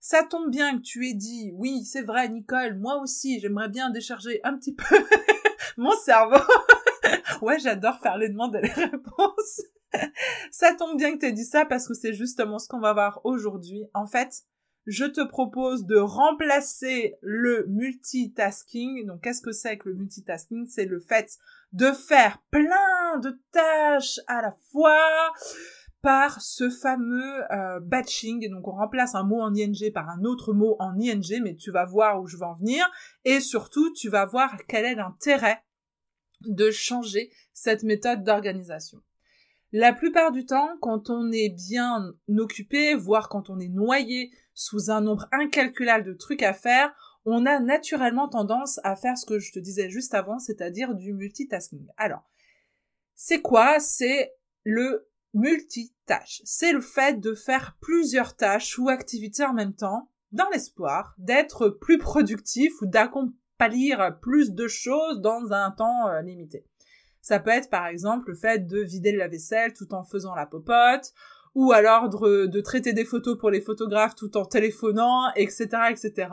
Ça 0.00 0.22
tombe 0.22 0.50
bien 0.50 0.78
que 0.78 0.82
tu 0.82 1.08
aies 1.08 1.14
dit, 1.14 1.50
oui, 1.54 1.84
c'est 1.84 2.02
vrai, 2.02 2.28
Nicole, 2.28 2.78
moi 2.78 3.00
aussi, 3.00 3.40
j'aimerais 3.40 3.68
bien 3.68 3.90
décharger 3.90 4.40
un 4.44 4.56
petit 4.56 4.74
peu 4.74 4.84
mon 5.76 5.96
cerveau. 5.96 6.42
ouais, 7.42 7.58
j'adore 7.58 7.98
faire 8.00 8.16
les 8.16 8.28
demandes 8.28 8.56
et 8.56 8.62
les 8.62 8.72
réponses. 8.72 9.62
ça 10.50 10.74
tombe 10.74 10.96
bien 10.96 11.14
que 11.14 11.20
tu 11.20 11.26
aies 11.26 11.32
dit 11.32 11.44
ça 11.44 11.64
parce 11.64 11.88
que 11.88 11.94
c'est 11.94 12.12
justement 12.12 12.58
ce 12.58 12.68
qu'on 12.68 12.80
va 12.80 12.92
voir 12.92 13.20
aujourd'hui. 13.24 13.84
En 13.94 14.06
fait, 14.06 14.44
je 14.86 15.04
te 15.04 15.20
propose 15.20 15.84
de 15.84 15.98
remplacer 15.98 17.16
le 17.20 17.66
multitasking. 17.68 19.06
Donc, 19.06 19.22
qu'est-ce 19.22 19.42
que 19.42 19.52
c'est 19.52 19.78
que 19.78 19.88
le 19.88 19.96
multitasking? 19.96 20.66
C'est 20.66 20.86
le 20.86 21.00
fait 21.00 21.36
de 21.72 21.92
faire 21.92 22.42
plein 22.50 23.18
de 23.18 23.38
tâches 23.52 24.20
à 24.26 24.40
la 24.40 24.56
fois, 24.72 25.32
par 26.08 26.40
ce 26.40 26.70
fameux 26.70 27.52
euh, 27.52 27.80
batching. 27.80 28.48
Donc 28.48 28.66
on 28.66 28.70
remplace 28.70 29.14
un 29.14 29.24
mot 29.24 29.42
en 29.42 29.54
ing 29.54 29.92
par 29.92 30.08
un 30.08 30.24
autre 30.24 30.54
mot 30.54 30.74
en 30.78 30.98
ing, 30.98 31.42
mais 31.42 31.54
tu 31.54 31.70
vas 31.70 31.84
voir 31.84 32.22
où 32.22 32.26
je 32.26 32.38
vais 32.38 32.46
en 32.46 32.54
venir. 32.54 32.90
Et 33.26 33.40
surtout, 33.40 33.92
tu 33.92 34.08
vas 34.08 34.24
voir 34.24 34.56
quel 34.68 34.86
est 34.86 34.94
l'intérêt 34.94 35.62
de 36.46 36.70
changer 36.70 37.30
cette 37.52 37.82
méthode 37.82 38.24
d'organisation. 38.24 39.02
La 39.72 39.92
plupart 39.92 40.32
du 40.32 40.46
temps, 40.46 40.78
quand 40.80 41.10
on 41.10 41.30
est 41.30 41.50
bien 41.50 42.14
occupé, 42.38 42.94
voire 42.94 43.28
quand 43.28 43.50
on 43.50 43.60
est 43.60 43.68
noyé 43.68 44.30
sous 44.54 44.90
un 44.90 45.02
nombre 45.02 45.28
incalculable 45.30 46.06
de 46.06 46.14
trucs 46.14 46.42
à 46.42 46.54
faire, 46.54 46.90
on 47.26 47.44
a 47.44 47.60
naturellement 47.60 48.30
tendance 48.30 48.80
à 48.82 48.96
faire 48.96 49.18
ce 49.18 49.26
que 49.26 49.38
je 49.38 49.52
te 49.52 49.58
disais 49.58 49.90
juste 49.90 50.14
avant, 50.14 50.38
c'est-à-dire 50.38 50.94
du 50.94 51.12
multitasking. 51.12 51.86
Alors, 51.98 52.22
c'est 53.14 53.42
quoi? 53.42 53.78
C'est 53.78 54.32
le 54.64 55.07
multitâche. 55.34 56.42
C'est 56.44 56.72
le 56.72 56.80
fait 56.80 57.20
de 57.20 57.34
faire 57.34 57.76
plusieurs 57.80 58.36
tâches 58.36 58.78
ou 58.78 58.88
activités 58.88 59.44
en 59.44 59.52
même 59.52 59.74
temps, 59.74 60.10
dans 60.32 60.48
l'espoir 60.50 61.14
d'être 61.18 61.68
plus 61.68 61.98
productif 61.98 62.72
ou 62.82 62.86
d'accomplir 62.86 64.18
plus 64.20 64.52
de 64.52 64.68
choses 64.68 65.20
dans 65.20 65.52
un 65.52 65.70
temps 65.70 66.08
euh, 66.08 66.22
limité. 66.22 66.64
Ça 67.20 67.40
peut 67.40 67.50
être 67.50 67.70
par 67.70 67.86
exemple 67.86 68.30
le 68.30 68.36
fait 68.36 68.66
de 68.66 68.80
vider 68.80 69.12
la 69.12 69.28
vaisselle 69.28 69.72
tout 69.72 69.92
en 69.92 70.04
faisant 70.04 70.34
la 70.34 70.46
popote, 70.46 71.12
ou 71.54 71.72
alors 71.72 72.08
de, 72.08 72.60
traiter 72.60 72.92
des 72.92 73.04
photos 73.04 73.36
pour 73.36 73.50
les 73.50 73.60
photographes 73.60 74.14
tout 74.14 74.36
en 74.36 74.44
téléphonant, 74.44 75.32
etc., 75.34 75.68
etc. 75.90 76.28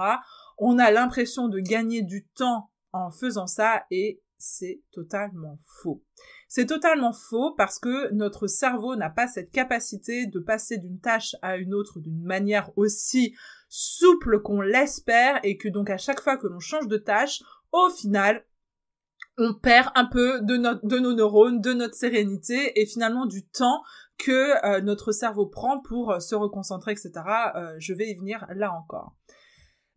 On 0.58 0.78
a 0.78 0.92
l'impression 0.92 1.48
de 1.48 1.60
gagner 1.60 2.04
du 2.04 2.28
temps 2.28 2.70
en 2.92 3.12
faisant 3.12 3.48
ça 3.48 3.86
et 3.90 4.22
c'est 4.38 4.82
totalement 4.92 5.60
faux. 5.66 6.04
C'est 6.48 6.68
totalement 6.68 7.14
faux 7.14 7.54
parce 7.58 7.80
que 7.80 8.14
notre 8.14 8.48
cerveau 8.48 8.96
n'a 8.96 9.10
pas 9.10 9.28
cette 9.28 9.52
capacité 9.52 10.28
de 10.28 10.40
passer 10.40 10.78
d'une 10.78 11.00
tâche 11.00 11.36
à 11.42 11.58
une 11.58 11.74
autre 11.74 12.00
d'une 12.00 12.24
manière 12.24 12.72
aussi 12.78 13.36
souple 13.68 14.42
qu'on 14.42 14.62
l'espère 14.62 15.40
et 15.44 15.58
que 15.58 15.68
donc 15.68 15.90
à 15.90 15.98
chaque 15.98 16.22
fois 16.22 16.38
que 16.38 16.48
l'on 16.48 16.60
change 16.60 16.88
de 16.88 16.98
tâche, 16.98 17.42
au 17.72 17.90
final, 17.90 18.46
on 19.38 19.54
perd 19.54 19.90
un 19.96 20.06
peu 20.06 20.40
de, 20.42 20.56
nos 20.56 21.14
neurones, 21.14 21.60
de 21.62 21.74
notre 21.74 21.96
sérénité 21.96 22.80
et 22.80 22.86
finalement 22.86 23.25
du 23.25 23.46
temps 23.46 23.84
que 24.18 24.66
euh, 24.66 24.82
notre 24.82 25.12
cerveau 25.12 25.46
prend 25.46 25.82
pour 25.82 26.12
euh, 26.12 26.20
se 26.20 26.36
reconcentrer, 26.36 26.94
etc. 26.94 27.12
Euh, 27.56 27.75
je 27.80 27.94
vais 27.94 28.10
y 28.10 28.16
venir 28.16 28.46
là 28.56 28.72
encore. 28.72 29.14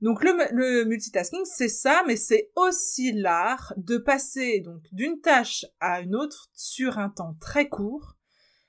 Donc 0.00 0.22
le, 0.22 0.84
multitasking, 0.84 1.44
c'est 1.44 1.68
ça, 1.68 2.04
mais 2.06 2.16
c'est 2.16 2.50
aussi 2.54 3.12
l'art 3.12 3.74
de 3.76 3.98
passer 3.98 4.60
donc 4.60 4.82
d'une 4.92 5.20
tâche 5.20 5.66
à 5.80 6.00
une 6.00 6.14
autre 6.14 6.48
sur 6.54 6.98
un 6.98 7.08
temps 7.08 7.36
très 7.40 7.68
court 7.68 8.17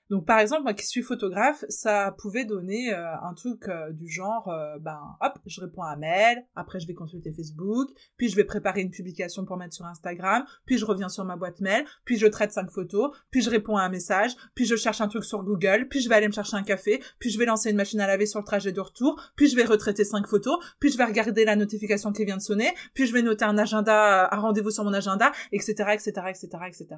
donc 0.10 0.26
par 0.26 0.40
exemple, 0.40 0.64
moi 0.64 0.74
qui 0.74 0.86
suis 0.86 1.04
photographe, 1.04 1.64
ça 1.70 2.16
pouvait 2.18 2.44
donner 2.44 2.94
euh, 2.94 3.16
un 3.22 3.34
truc 3.36 3.68
euh, 3.68 3.92
du 3.92 4.08
genre, 4.08 4.48
euh, 4.48 4.80
ben 4.80 5.00
hop, 5.22 5.38
je 5.46 5.62
réponds 5.62 5.84
à 5.84 5.92
un 5.92 5.98
mail, 5.98 6.44
après 6.56 6.80
je 6.80 6.88
vais 6.88 6.96
consulter 6.96 7.32
Facebook, 7.32 7.90
puis 8.18 8.28
je 8.28 8.36
vais 8.36 8.44
préparer 8.44 8.82
une 8.82 8.90
publication 8.90 9.46
pour 9.46 9.58
mettre 9.58 9.76
sur 9.76 9.86
Instagram, 9.86 10.44
puis 10.66 10.80
je 10.80 10.86
reviens 10.86 11.10
sur 11.10 11.26
ma 11.26 11.36
boîte 11.36 11.62
mail, 11.62 11.86
puis 12.06 12.18
je 12.18 12.26
traite 12.26 12.52
cinq 12.52 12.72
photos, 12.72 13.16
puis 13.30 13.42
je 13.42 13.52
réponds 13.52 13.78
à 13.78 13.84
un 13.84 13.90
message, 13.90 14.36
puis 14.56 14.66
je 14.66 14.76
cherche 14.76 15.00
un 15.00 15.08
truc 15.08 15.24
sur 15.24 15.44
Google, 15.44 15.88
puis 15.90 16.02
je 16.02 16.10
vais 16.10 16.16
aller 16.16 16.28
me 16.28 16.34
chercher 16.34 16.58
un 16.58 16.64
café, 16.64 17.04
puis 17.20 17.30
je 17.30 17.38
vais 17.38 17.46
lancer 17.46 17.70
une 17.70 17.78
machine 17.78 18.00
à 18.00 18.08
laver 18.08 18.26
sur 18.26 18.40
le 18.40 18.46
trajet 18.46 18.72
de 18.72 18.82
retour, 18.82 19.22
puis 19.36 19.48
je 19.48 19.56
vais 19.56 19.66
retraiter 19.66 20.04
cinq 20.04 20.26
photos, 20.26 20.58
puis 20.80 20.92
je 20.92 20.98
vais 20.98 21.06
regarder 21.06 21.46
la 21.46 21.56
notification 21.56 22.12
qui 22.12 22.26
vient 22.26 22.38
de 22.38 22.42
sonner, 22.42 22.74
puis 22.96 23.06
je 23.06 23.14
vais 23.14 23.22
noter 23.22 23.46
un 23.46 23.60
agenda, 23.60 24.28
un 24.34 24.40
rendez-vous 24.40 24.72
sur 24.72 24.84
mon 24.84 24.94
agenda, 24.94 25.32
etc., 25.52 25.92
etc., 25.94 26.12
etc., 26.30 26.48
etc. 26.68 26.96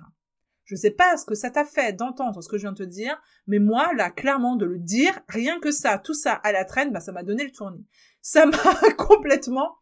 Je 0.72 0.78
sais 0.78 0.92
pas 0.92 1.18
ce 1.18 1.26
que 1.26 1.36
ça 1.36 1.52
t'a 1.52 1.66
fait 1.66 1.92
d'entendre 1.92 2.42
ce 2.42 2.48
que 2.48 2.56
je 2.56 2.62
viens 2.62 2.72
de 2.72 2.78
te 2.78 2.84
dire, 2.84 3.22
mais 3.46 3.60
moi, 3.60 3.92
là, 3.94 4.10
clairement, 4.10 4.56
de 4.56 4.66
le 4.66 4.80
dire, 4.80 5.20
rien 5.28 5.60
que 5.60 5.70
ça, 5.70 5.98
tout 5.98 6.14
ça 6.14 6.32
à 6.32 6.54
la 6.54 6.64
traîne, 6.64 6.94
bah, 6.94 7.02
ça 7.02 7.12
m'a 7.12 7.24
donné 7.24 7.44
le 7.44 7.52
tournis. 7.52 7.86
Ça 8.22 8.46
m'a 8.46 8.94
complètement 8.98 9.80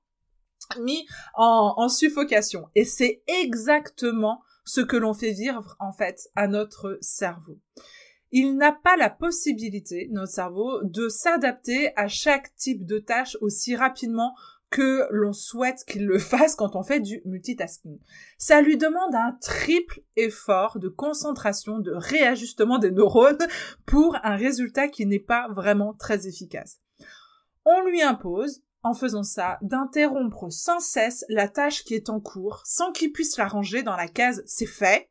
mis 0.80 1.06
en, 1.36 1.76
en 1.78 1.90
suffocation. 1.90 2.70
Et 2.74 2.86
c'est 2.86 3.22
exactement 3.28 4.42
ce 4.66 4.82
que 4.82 4.98
l'on 4.98 5.14
fait 5.14 5.32
vivre, 5.32 5.76
en 5.80 5.92
fait, 5.92 6.28
à 6.36 6.48
notre 6.48 6.98
cerveau. 7.02 7.60
Il 8.32 8.58
n'a 8.58 8.72
pas 8.72 8.98
la 8.98 9.12
possibilité, 9.12 10.08
notre 10.12 10.32
cerveau, 10.32 10.82
de 10.82 11.08
s'adapter 11.08 11.96
à 11.98 12.08
chaque 12.08 12.56
type 12.56 12.84
de 12.84 12.98
tâche 12.98 13.38
aussi 13.42 13.76
rapidement 13.76 14.34
que 14.70 15.08
l'on 15.12 15.34
souhaite 15.34 15.84
qu'il 15.88 16.06
le 16.06 16.20
fasse 16.20 16.56
quand 16.56 16.76
on 16.76 16.84
fait 16.84 17.00
du 17.00 17.22
multitasking. 17.26 18.00
Ça 18.38 18.62
lui 18.62 18.78
demande 18.78 19.16
un 19.16 19.38
triple 19.42 20.02
effort 20.16 20.80
de 20.80 20.90
concentration, 20.90 21.80
de 21.80 21.92
réajustement 21.92 22.78
des 22.78 22.92
neurones 22.92 23.48
pour 23.86 24.18
un 24.24 24.36
résultat 24.36 24.88
qui 24.88 25.06
n'est 25.06 25.20
pas 25.20 25.48
vraiment 25.50 25.94
très 25.94 26.28
efficace. 26.28 26.80
On 27.66 27.82
lui 27.82 28.02
impose, 28.02 28.62
en 28.84 28.94
faisant 28.94 29.24
ça, 29.24 29.58
d'interrompre 29.62 30.52
sans 30.52 30.80
cesse 30.80 31.26
la 31.30 31.48
tâche 31.48 31.84
qui 31.84 31.96
est 31.96 32.10
en 32.10 32.20
cours, 32.20 32.62
sans 32.66 32.92
qu'il 32.92 33.12
puisse 33.12 33.38
la 33.38 33.48
ranger 33.48 33.84
dans 33.84 33.96
la 33.96 34.08
case 34.08 34.44
c'est 34.46 34.66
fait, 34.66 35.10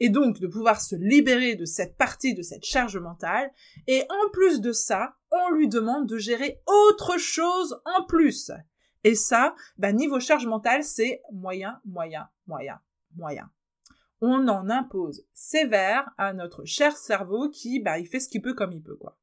et 0.00 0.08
donc 0.08 0.40
de 0.40 0.46
pouvoir 0.46 0.80
se 0.80 0.96
libérer 0.96 1.54
de 1.54 1.64
cette 1.64 1.96
partie 1.96 2.34
de 2.34 2.42
cette 2.42 2.64
charge 2.64 2.98
mentale, 2.98 3.50
et 3.86 4.02
en 4.10 4.30
plus 4.32 4.60
de 4.60 4.72
ça, 4.72 5.14
on 5.30 5.50
lui 5.50 5.68
demande 5.68 6.06
de 6.06 6.18
gérer 6.18 6.60
autre 6.66 7.18
chose 7.18 7.80
en 7.84 8.04
plus. 8.04 8.50
Et 9.04 9.14
ça, 9.14 9.54
bah, 9.76 9.92
niveau 9.92 10.18
charge 10.18 10.46
mentale, 10.46 10.82
c'est 10.82 11.22
moyen, 11.30 11.80
moyen, 11.84 12.28
moyen, 12.46 12.80
moyen. 13.14 13.50
On 14.20 14.48
en 14.48 14.70
impose 14.70 15.26
sévère 15.34 16.10
à 16.16 16.32
notre 16.32 16.64
cher 16.64 16.96
cerveau 16.96 17.50
qui, 17.50 17.80
bah, 17.80 17.98
il 17.98 18.06
fait 18.06 18.20
ce 18.20 18.28
qu'il 18.28 18.40
peut 18.40 18.54
comme 18.54 18.72
il 18.72 18.82
peut, 18.82 18.96
quoi. 18.96 19.18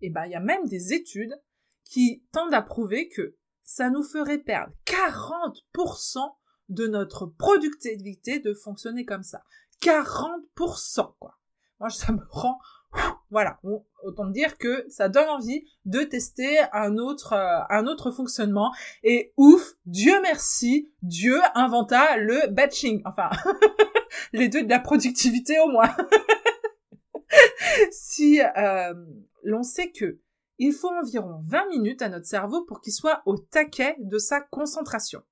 Et 0.00 0.08
bah, 0.08 0.26
il 0.26 0.32
y 0.32 0.36
a 0.36 0.40
même 0.40 0.66
des 0.66 0.94
études 0.94 1.38
qui 1.84 2.24
tendent 2.32 2.54
à 2.54 2.62
prouver 2.62 3.08
que 3.08 3.36
ça 3.62 3.90
nous 3.90 4.02
ferait 4.02 4.38
perdre 4.38 4.72
40% 4.86 6.34
de 6.70 6.86
notre 6.86 7.26
productivité 7.26 8.38
de 8.38 8.54
fonctionner 8.54 9.04
comme 9.04 9.22
ça. 9.22 9.42
40%, 9.82 11.14
quoi. 11.18 11.36
Moi, 11.78 11.90
ça 11.90 12.12
me 12.12 12.24
rend 12.30 12.58
voilà, 13.30 13.60
autant 14.02 14.26
dire 14.26 14.58
que 14.58 14.84
ça 14.88 15.08
donne 15.08 15.28
envie 15.28 15.64
de 15.84 16.00
tester 16.00 16.58
un 16.72 16.96
autre 16.96 17.32
euh, 17.32 17.60
un 17.70 17.86
autre 17.86 18.10
fonctionnement 18.10 18.72
et 19.02 19.32
ouf, 19.36 19.74
Dieu 19.86 20.14
merci, 20.22 20.92
Dieu 21.02 21.38
inventa 21.54 22.16
le 22.16 22.48
batching, 22.48 23.02
enfin 23.04 23.30
les 24.32 24.48
deux 24.48 24.64
de 24.64 24.68
la 24.68 24.80
productivité 24.80 25.58
au 25.60 25.68
moins. 25.68 25.94
si 27.92 28.40
euh, 28.40 28.94
l'on 29.44 29.62
sait 29.62 29.92
que 29.92 30.18
il 30.58 30.72
faut 30.72 30.90
environ 30.90 31.40
20 31.44 31.68
minutes 31.68 32.02
à 32.02 32.10
notre 32.10 32.26
cerveau 32.26 32.64
pour 32.64 32.80
qu'il 32.80 32.92
soit 32.92 33.22
au 33.24 33.38
taquet 33.38 33.96
de 33.98 34.18
sa 34.18 34.40
concentration. 34.40 35.22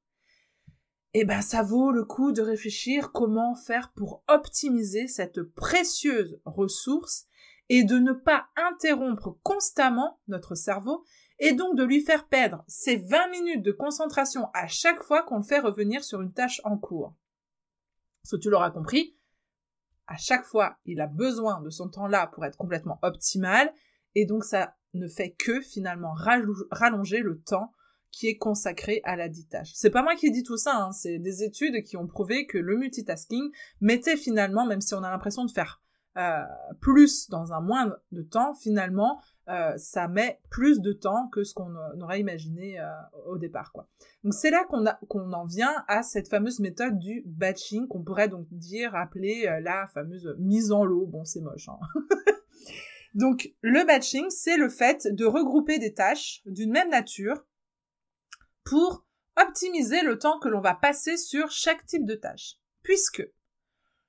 Eh 1.12 1.25
ben, 1.25 1.43
ça 1.43 1.62
vaut 1.62 1.91
le 1.91 2.05
coup 2.05 2.33
de 2.33 2.41
réfléchir 2.41 3.12
comment 3.12 3.55
faire 3.55 3.93
pour 3.95 4.23
optimiser 4.29 5.07
cette 5.07 5.43
précieuse 5.43 6.41
ressource 6.45 7.28
et 7.69 7.85
de 7.85 7.99
ne 7.99 8.13
pas 8.13 8.47
interrompre 8.57 9.39
constamment 9.43 10.21
notre 10.29 10.55
cerveau 10.55 11.05
et 11.39 11.53
donc 11.53 11.77
de 11.77 11.85
lui 11.85 12.01
faire 12.01 12.27
perdre 12.27 12.65
ces 12.67 12.97
20 12.97 13.29
minutes 13.29 13.63
de 13.63 13.73
concentration 13.73 14.49
à 14.55 14.67
chaque 14.67 15.03
fois 15.03 15.23
qu'on 15.23 15.39
le 15.39 15.43
fait 15.43 15.61
revenir 15.61 16.03
sur 16.03 16.21
une 16.21 16.33
tâche 16.33 16.61
en 16.65 16.77
cours. 16.77 17.15
Ce 18.25 18.37
que 18.37 18.41
tu 18.41 18.51
l'auras 18.51 18.71
compris, 18.71 19.17
à 20.07 20.17
chaque 20.17 20.45
fois, 20.45 20.77
il 20.85 21.01
a 21.01 21.07
besoin 21.07 21.61
de 21.61 21.71
son 21.71 21.89
temps-là 21.89 22.29
pour 22.29 22.45
être 22.45 22.57
complètement 22.57 22.99
optimal 23.03 23.73
et 24.15 24.25
donc 24.25 24.45
ça 24.45 24.75
ne 24.95 25.07
fait 25.07 25.33
que 25.33 25.61
finalement 25.61 26.15
rallonger 26.71 27.21
le 27.21 27.41
temps 27.41 27.73
qui 28.11 28.27
est 28.27 28.39
consacré 28.39 29.03
à 29.05 29.17
la 29.17 29.29
dite 29.29 29.51
tâche. 29.51 29.71
C'est 29.75 29.91
pas 29.91 30.03
moi 30.03 30.17
qui 30.17 30.31
dis 30.31 30.43
tout 30.43 30.57
ça, 30.57 30.77
hein, 30.77 30.93
c'est 30.93 31.19
des 31.19 31.43
études 31.43 31.85
qui 31.85 31.97
ont 31.97 32.07
prouvé 32.07 32.47
que 32.47 32.57
le 32.57 32.77
multitasking 32.77 33.51
mettait 33.81 34.17
finalement, 34.17 34.67
même 34.67 34.81
si 34.81 34.95
on 34.95 35.03
a 35.03 35.11
l'impression 35.11 35.45
de 35.45 35.51
faire 35.51 35.83
euh, 36.17 36.43
plus 36.81 37.29
dans 37.29 37.53
un 37.53 37.61
moins 37.61 37.95
de 38.11 38.23
temps, 38.23 38.55
finalement, 38.55 39.21
euh, 39.49 39.77
ça 39.77 40.09
met 40.09 40.41
plus 40.50 40.81
de 40.81 40.93
temps 40.93 41.29
que 41.29 41.45
ce 41.45 41.55
qu'on 41.55 41.73
aurait 42.00 42.19
imaginé 42.19 42.81
euh, 42.81 42.87
au 43.27 43.38
départ, 43.38 43.71
quoi. 43.73 43.88
Donc 44.25 44.35
c'est 44.35 44.50
là 44.50 44.65
qu'on 44.65 45.33
en 45.33 45.45
vient 45.45 45.85
à 45.87 46.03
cette 46.03 46.29
fameuse 46.29 46.59
méthode 46.59 46.99
du 46.99 47.23
batching 47.27 47.87
qu'on 47.87 48.03
pourrait 48.03 48.29
donc 48.29 48.47
dire 48.50 48.97
appeler 48.97 49.49
la 49.62 49.87
fameuse 49.88 50.35
mise 50.38 50.73
en 50.73 50.85
lot. 50.85 51.07
Bon, 51.07 51.25
c'est 51.25 51.41
moche. 51.41 51.69
Hein. 51.69 51.79
donc 53.15 53.53
le 53.61 53.87
batching, 53.87 54.29
c'est 54.29 54.57
le 54.57 54.69
fait 54.69 55.07
de 55.07 55.25
regrouper 55.25 55.79
des 55.79 55.95
tâches 55.95 56.43
d'une 56.47 56.73
même 56.73 56.91
nature 56.91 57.45
pour 58.65 59.07
optimiser 59.41 60.03
le 60.03 60.19
temps 60.19 60.41
que 60.41 60.49
l'on 60.49 60.61
va 60.61 60.75
passer 60.75 61.17
sur 61.17 61.50
chaque 61.50 61.87
type 61.87 62.05
de 62.05 62.17
tâche. 62.17 62.57
Puisque 62.83 63.25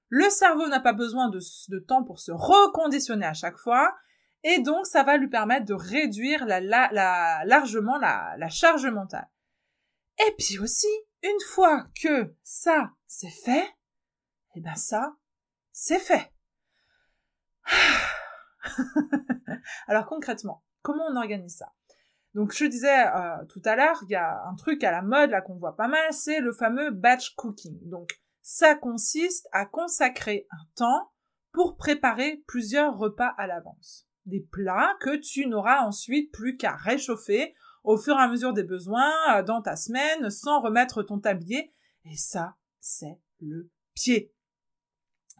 le 0.10 0.30
cerveau 0.30 0.68
n'a 0.68 0.80
pas 0.80 0.94
besoin 0.94 1.30
de, 1.30 1.80
temps 1.80 2.04
pour 2.04 2.20
se 2.20 2.32
reconditionner 2.32 3.26
à 3.26 3.34
chaque 3.34 3.58
fois. 3.58 3.96
Et 4.44 4.60
donc, 4.60 4.86
ça 4.86 5.04
va 5.04 5.18
lui 5.18 5.28
permettre 5.30 5.66
de 5.66 5.74
réduire 5.74 6.46
largement 6.46 7.98
la, 7.98 8.50
charge 8.50 8.88
mentale. 8.88 9.30
Et 10.28 10.36
puis 10.38 10.60
aussi, 10.60 10.88
une 11.24 11.40
fois 11.48 11.86
que 12.02 12.34
ça, 12.44 12.92
c'est 13.08 13.30
fait, 13.30 13.68
eh 14.56 14.62
ben 14.62 14.76
ça, 14.76 15.16
c'est 15.72 16.00
fait. 16.00 16.34
Alors 19.88 20.08
concrètement, 20.08 20.64
comment 20.82 21.06
on 21.10 21.16
organise 21.16 21.58
ça? 21.58 21.72
Donc 22.34 22.52
je 22.54 22.66
disais 22.66 23.08
euh, 23.08 23.46
tout 23.46 23.62
à 23.66 23.76
l'heure, 23.76 24.00
il 24.04 24.12
y 24.12 24.16
a 24.16 24.44
un 24.46 24.56
truc 24.56 24.84
à 24.84 24.92
la 24.92 25.02
mode 25.02 25.32
là 25.32 25.42
qu'on 25.42 25.56
voit 25.56 25.76
pas 25.76 25.88
mal, 25.88 26.12
c'est 26.12 26.42
le 26.42 26.52
fameux 26.52 26.92
batch 26.92 27.36
cooking. 27.36 27.80
Donc 27.90 28.12
ça 28.52 28.74
consiste 28.74 29.48
à 29.52 29.68
consacrer 29.68 30.48
un 30.50 30.66
temps 30.76 31.12
pour 31.52 31.78
préparer 31.78 32.44
plusieurs 32.48 32.98
repas 32.98 33.32
à 33.38 33.46
l'avance. 33.46 34.08
Des 34.26 34.40
plats 34.40 34.98
que 35.02 35.18
tu 35.18 35.46
n'auras 35.46 35.82
ensuite 35.86 36.32
plus 36.32 36.58
qu'à 36.58 36.76
réchauffer 36.76 37.54
au 37.84 37.96
fur 37.96 38.16
et 38.16 38.24
à 38.24 38.28
mesure 38.28 38.54
des 38.54 38.64
besoins 38.64 39.14
euh, 39.36 39.44
dans 39.44 39.62
ta 39.62 39.76
semaine 39.76 40.32
sans 40.32 40.62
remettre 40.62 41.04
ton 41.04 41.20
tablier. 41.20 41.72
Et 42.06 42.18
ça, 42.18 42.56
c'est 42.80 43.20
le 43.40 43.70
pied. 43.94 44.34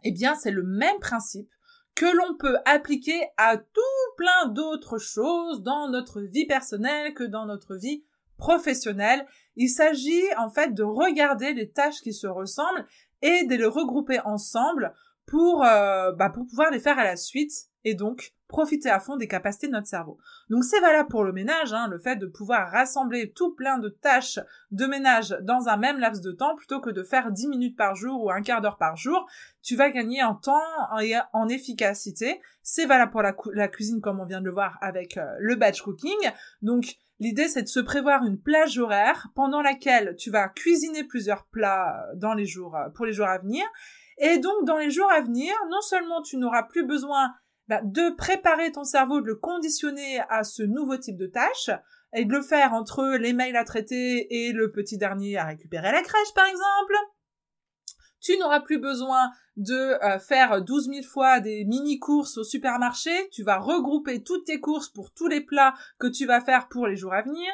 Eh 0.04 0.12
bien, 0.12 0.36
c'est 0.36 0.52
le 0.52 0.62
même 0.62 1.00
principe 1.00 1.50
que 1.96 2.06
l'on 2.06 2.36
peut 2.36 2.58
appliquer 2.64 3.20
à 3.36 3.56
tout 3.56 4.14
plein 4.18 4.46
d'autres 4.50 4.98
choses 4.98 5.64
dans 5.64 5.88
notre 5.88 6.20
vie 6.20 6.46
personnelle 6.46 7.12
que 7.14 7.24
dans 7.24 7.46
notre 7.46 7.74
vie 7.74 8.04
professionnelle. 8.36 9.26
Il 9.62 9.68
s'agit 9.68 10.24
en 10.38 10.48
fait 10.48 10.72
de 10.72 10.82
regarder 10.82 11.52
les 11.52 11.70
tâches 11.70 12.00
qui 12.00 12.14
se 12.14 12.26
ressemblent 12.26 12.86
et 13.20 13.44
de 13.44 13.54
les 13.56 13.66
regrouper 13.66 14.18
ensemble 14.20 14.94
pour, 15.26 15.62
euh, 15.66 16.12
bah, 16.12 16.30
pour 16.30 16.46
pouvoir 16.46 16.70
les 16.70 16.80
faire 16.80 16.98
à 16.98 17.04
la 17.04 17.16
suite 17.16 17.52
et 17.84 17.94
donc 17.94 18.32
profiter 18.48 18.88
à 18.88 19.00
fond 19.00 19.16
des 19.16 19.28
capacités 19.28 19.66
de 19.66 19.72
notre 19.72 19.86
cerveau. 19.86 20.16
Donc 20.48 20.64
c'est 20.64 20.80
valable 20.80 21.10
pour 21.10 21.24
le 21.24 21.32
ménage, 21.34 21.74
hein, 21.74 21.88
le 21.88 21.98
fait 21.98 22.16
de 22.16 22.26
pouvoir 22.26 22.70
rassembler 22.70 23.32
tout 23.32 23.54
plein 23.54 23.76
de 23.76 23.90
tâches 23.90 24.40
de 24.70 24.86
ménage 24.86 25.36
dans 25.42 25.68
un 25.68 25.76
même 25.76 25.98
laps 25.98 26.22
de 26.22 26.32
temps 26.32 26.56
plutôt 26.56 26.80
que 26.80 26.88
de 26.88 27.02
faire 27.02 27.30
10 27.30 27.48
minutes 27.48 27.76
par 27.76 27.94
jour 27.94 28.24
ou 28.24 28.30
un 28.30 28.40
quart 28.40 28.62
d'heure 28.62 28.78
par 28.78 28.96
jour, 28.96 29.28
tu 29.60 29.76
vas 29.76 29.90
gagner 29.90 30.22
en 30.22 30.36
temps 30.36 30.62
et 31.02 31.16
en 31.34 31.48
efficacité. 31.48 32.40
C'est 32.62 32.86
valable 32.86 33.12
pour 33.12 33.20
la, 33.22 33.68
cuisine 33.68 34.00
comme 34.00 34.20
on 34.20 34.24
vient 34.24 34.40
de 34.40 34.46
le 34.46 34.52
voir 34.52 34.78
avec 34.80 35.18
euh, 35.18 35.26
le 35.38 35.54
batch 35.56 35.82
cooking. 35.82 36.16
Donc 36.62 36.96
L'idée, 37.20 37.48
c'est 37.48 37.62
de 37.62 37.68
se 37.68 37.80
prévoir 37.80 38.24
une 38.24 38.40
plage 38.40 38.78
horaire 38.78 39.28
pendant 39.34 39.60
laquelle 39.60 40.16
tu 40.18 40.30
vas 40.30 40.48
cuisiner 40.48 41.04
plusieurs 41.04 41.46
plats 41.46 42.02
euh, 42.08 42.16
dans 42.16 42.34
les 42.34 42.46
jours, 42.46 42.74
euh, 42.74 42.88
pour 42.94 43.04
les 43.04 43.12
jours 43.12 43.28
à 43.28 43.38
venir. 43.38 43.64
Et 44.18 44.38
donc, 44.38 44.64
dans 44.64 44.78
les 44.78 44.90
jours 44.90 45.10
à 45.12 45.20
venir, 45.20 45.52
non 45.70 45.80
seulement 45.82 46.22
tu 46.22 46.38
n'auras 46.38 46.62
plus 46.64 46.84
besoin 46.84 47.32
bah, 47.68 47.80
de 47.84 48.14
préparer 48.16 48.72
ton 48.72 48.84
cerveau, 48.84 49.20
de 49.20 49.26
le 49.26 49.36
conditionner 49.36 50.20
à 50.30 50.44
ce 50.44 50.62
nouveau 50.62 50.96
type 50.96 51.16
de 51.16 51.26
tâche, 51.26 51.70
et 52.12 52.24
de 52.24 52.32
le 52.32 52.42
faire 52.42 52.72
entre 52.72 53.16
les 53.18 53.32
mails 53.32 53.56
à 53.56 53.64
traiter 53.64 54.26
et 54.48 54.52
le 54.52 54.72
petit 54.72 54.98
dernier 54.98 55.36
à 55.36 55.44
récupérer 55.44 55.92
la 55.92 56.02
crèche, 56.02 56.34
par 56.34 56.46
exemple. 56.46 56.94
Tu 58.20 58.36
n'auras 58.38 58.60
plus 58.60 58.78
besoin 58.78 59.30
de 59.56 59.74
euh, 59.74 60.18
faire 60.18 60.62
12 60.62 60.86
000 60.86 61.02
fois 61.02 61.40
des 61.40 61.64
mini-courses 61.64 62.38
au 62.38 62.44
supermarché. 62.44 63.10
Tu 63.30 63.42
vas 63.42 63.58
regrouper 63.58 64.22
toutes 64.22 64.46
tes 64.46 64.60
courses 64.60 64.88
pour 64.88 65.12
tous 65.12 65.26
les 65.26 65.40
plats 65.40 65.74
que 65.98 66.06
tu 66.06 66.26
vas 66.26 66.40
faire 66.40 66.68
pour 66.68 66.86
les 66.86 66.96
jours 66.96 67.14
à 67.14 67.22
venir. 67.22 67.50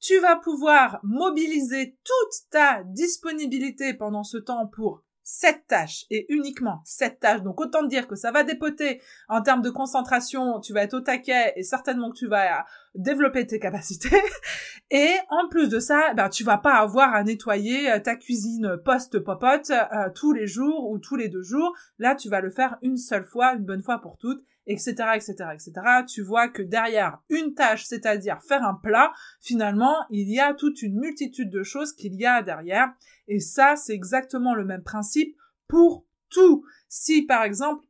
Tu 0.00 0.18
vas 0.18 0.36
pouvoir 0.36 0.98
mobiliser 1.04 1.96
toute 2.04 2.50
ta 2.50 2.82
disponibilité 2.84 3.94
pendant 3.94 4.24
ce 4.24 4.38
temps 4.38 4.66
pour 4.66 5.04
cette 5.22 5.66
tâche 5.68 6.04
et 6.10 6.26
uniquement 6.32 6.80
cette 6.84 7.20
tâche. 7.20 7.42
Donc 7.42 7.60
autant 7.60 7.82
te 7.82 7.88
dire 7.88 8.08
que 8.08 8.16
ça 8.16 8.32
va 8.32 8.42
dépoter 8.42 9.00
en 9.28 9.42
termes 9.42 9.62
de 9.62 9.70
concentration, 9.70 10.60
tu 10.60 10.72
vas 10.72 10.82
être 10.82 10.94
au 10.94 11.00
taquet 11.00 11.52
et 11.56 11.62
certainement 11.62 12.10
que 12.10 12.18
tu 12.18 12.26
vas 12.26 12.64
développer 12.94 13.46
tes 13.46 13.58
capacités. 13.58 14.20
Et 14.90 15.10
en 15.30 15.48
plus 15.48 15.68
de 15.68 15.80
ça, 15.80 16.12
ben, 16.14 16.28
tu 16.28 16.44
vas 16.44 16.58
pas 16.58 16.74
avoir 16.74 17.14
à 17.14 17.24
nettoyer 17.24 17.90
euh, 17.90 17.98
ta 17.98 18.16
cuisine 18.16 18.76
post-popote 18.84 19.70
euh, 19.70 20.10
tous 20.14 20.32
les 20.32 20.46
jours 20.46 20.90
ou 20.90 20.98
tous 20.98 21.16
les 21.16 21.28
deux 21.28 21.42
jours. 21.42 21.74
Là, 21.98 22.14
tu 22.14 22.28
vas 22.28 22.40
le 22.40 22.50
faire 22.50 22.76
une 22.82 22.98
seule 22.98 23.24
fois, 23.24 23.54
une 23.54 23.64
bonne 23.64 23.82
fois 23.82 24.00
pour 24.00 24.18
toutes 24.18 24.44
etc., 24.66 24.94
etc., 25.14 25.34
etc. 25.52 25.72
Tu 26.06 26.22
vois 26.22 26.48
que 26.48 26.62
derrière 26.62 27.18
une 27.28 27.54
tâche, 27.54 27.84
c'est-à-dire 27.84 28.40
faire 28.42 28.62
un 28.64 28.74
plat, 28.74 29.12
finalement, 29.40 29.96
il 30.10 30.32
y 30.32 30.40
a 30.40 30.54
toute 30.54 30.82
une 30.82 30.98
multitude 30.98 31.50
de 31.50 31.62
choses 31.62 31.92
qu'il 31.92 32.14
y 32.14 32.26
a 32.26 32.42
derrière. 32.42 32.92
Et 33.28 33.40
ça, 33.40 33.76
c'est 33.76 33.94
exactement 33.94 34.54
le 34.54 34.64
même 34.64 34.82
principe 34.82 35.36
pour 35.68 36.04
tout. 36.28 36.64
Si, 36.88 37.22
par 37.22 37.42
exemple, 37.42 37.84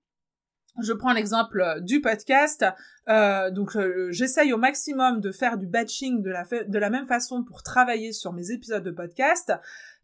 je 0.80 0.92
prends 0.92 1.12
l'exemple 1.12 1.60
euh, 1.60 1.80
du 1.80 2.00
podcast, 2.00 2.64
euh, 3.08 3.50
donc 3.50 3.76
euh, 3.76 4.08
j'essaye 4.10 4.52
au 4.52 4.58
maximum 4.58 5.20
de 5.20 5.32
faire 5.32 5.58
du 5.58 5.66
batching 5.66 6.22
de 6.22 6.78
la, 6.78 6.90
même 6.90 7.06
façon 7.06 7.42
pour 7.42 7.62
travailler 7.62 8.12
sur 8.12 8.32
mes 8.32 8.52
épisodes 8.52 8.84
de 8.84 8.90
podcast 8.90 9.52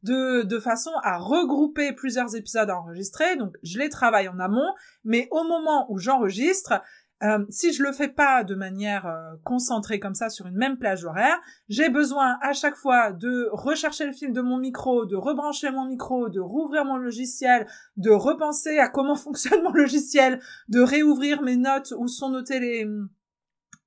de, 0.02 0.42
de 0.42 0.58
façon 0.58 0.90
à 1.02 1.18
regrouper 1.18 1.92
plusieurs 1.92 2.34
épisodes 2.34 2.70
à 2.70 2.78
enregistrer. 2.78 3.36
Donc 3.36 3.54
je 3.62 3.78
les 3.78 3.88
travaille 3.88 4.28
en 4.28 4.38
amont, 4.38 4.74
mais 5.04 5.28
au 5.30 5.44
moment 5.44 5.90
où 5.90 5.98
j'enregistre, 5.98 6.82
euh, 7.24 7.44
si 7.50 7.72
je 7.72 7.82
le 7.82 7.92
fais 7.92 8.08
pas 8.08 8.44
de 8.44 8.54
manière 8.54 9.06
euh, 9.06 9.34
concentrée 9.44 9.98
comme 9.98 10.14
ça 10.14 10.30
sur 10.30 10.46
une 10.46 10.56
même 10.56 10.78
plage 10.78 11.04
horaire, 11.04 11.36
j'ai 11.68 11.88
besoin 11.88 12.38
à 12.42 12.52
chaque 12.52 12.76
fois 12.76 13.12
de 13.12 13.48
rechercher 13.52 14.06
le 14.06 14.12
fil 14.12 14.32
de 14.32 14.40
mon 14.40 14.58
micro, 14.58 15.04
de 15.04 15.16
rebrancher 15.16 15.70
mon 15.72 15.86
micro, 15.86 16.28
de 16.28 16.38
rouvrir 16.38 16.84
mon 16.84 16.96
logiciel, 16.96 17.66
de 17.96 18.10
repenser 18.10 18.78
à 18.78 18.88
comment 18.88 19.16
fonctionne 19.16 19.62
mon 19.64 19.72
logiciel, 19.72 20.40
de 20.68 20.80
réouvrir 20.80 21.42
mes 21.42 21.56
notes 21.56 21.92
où 21.98 22.06
sont 22.06 22.30
notées 22.30 22.60
les 22.60 22.88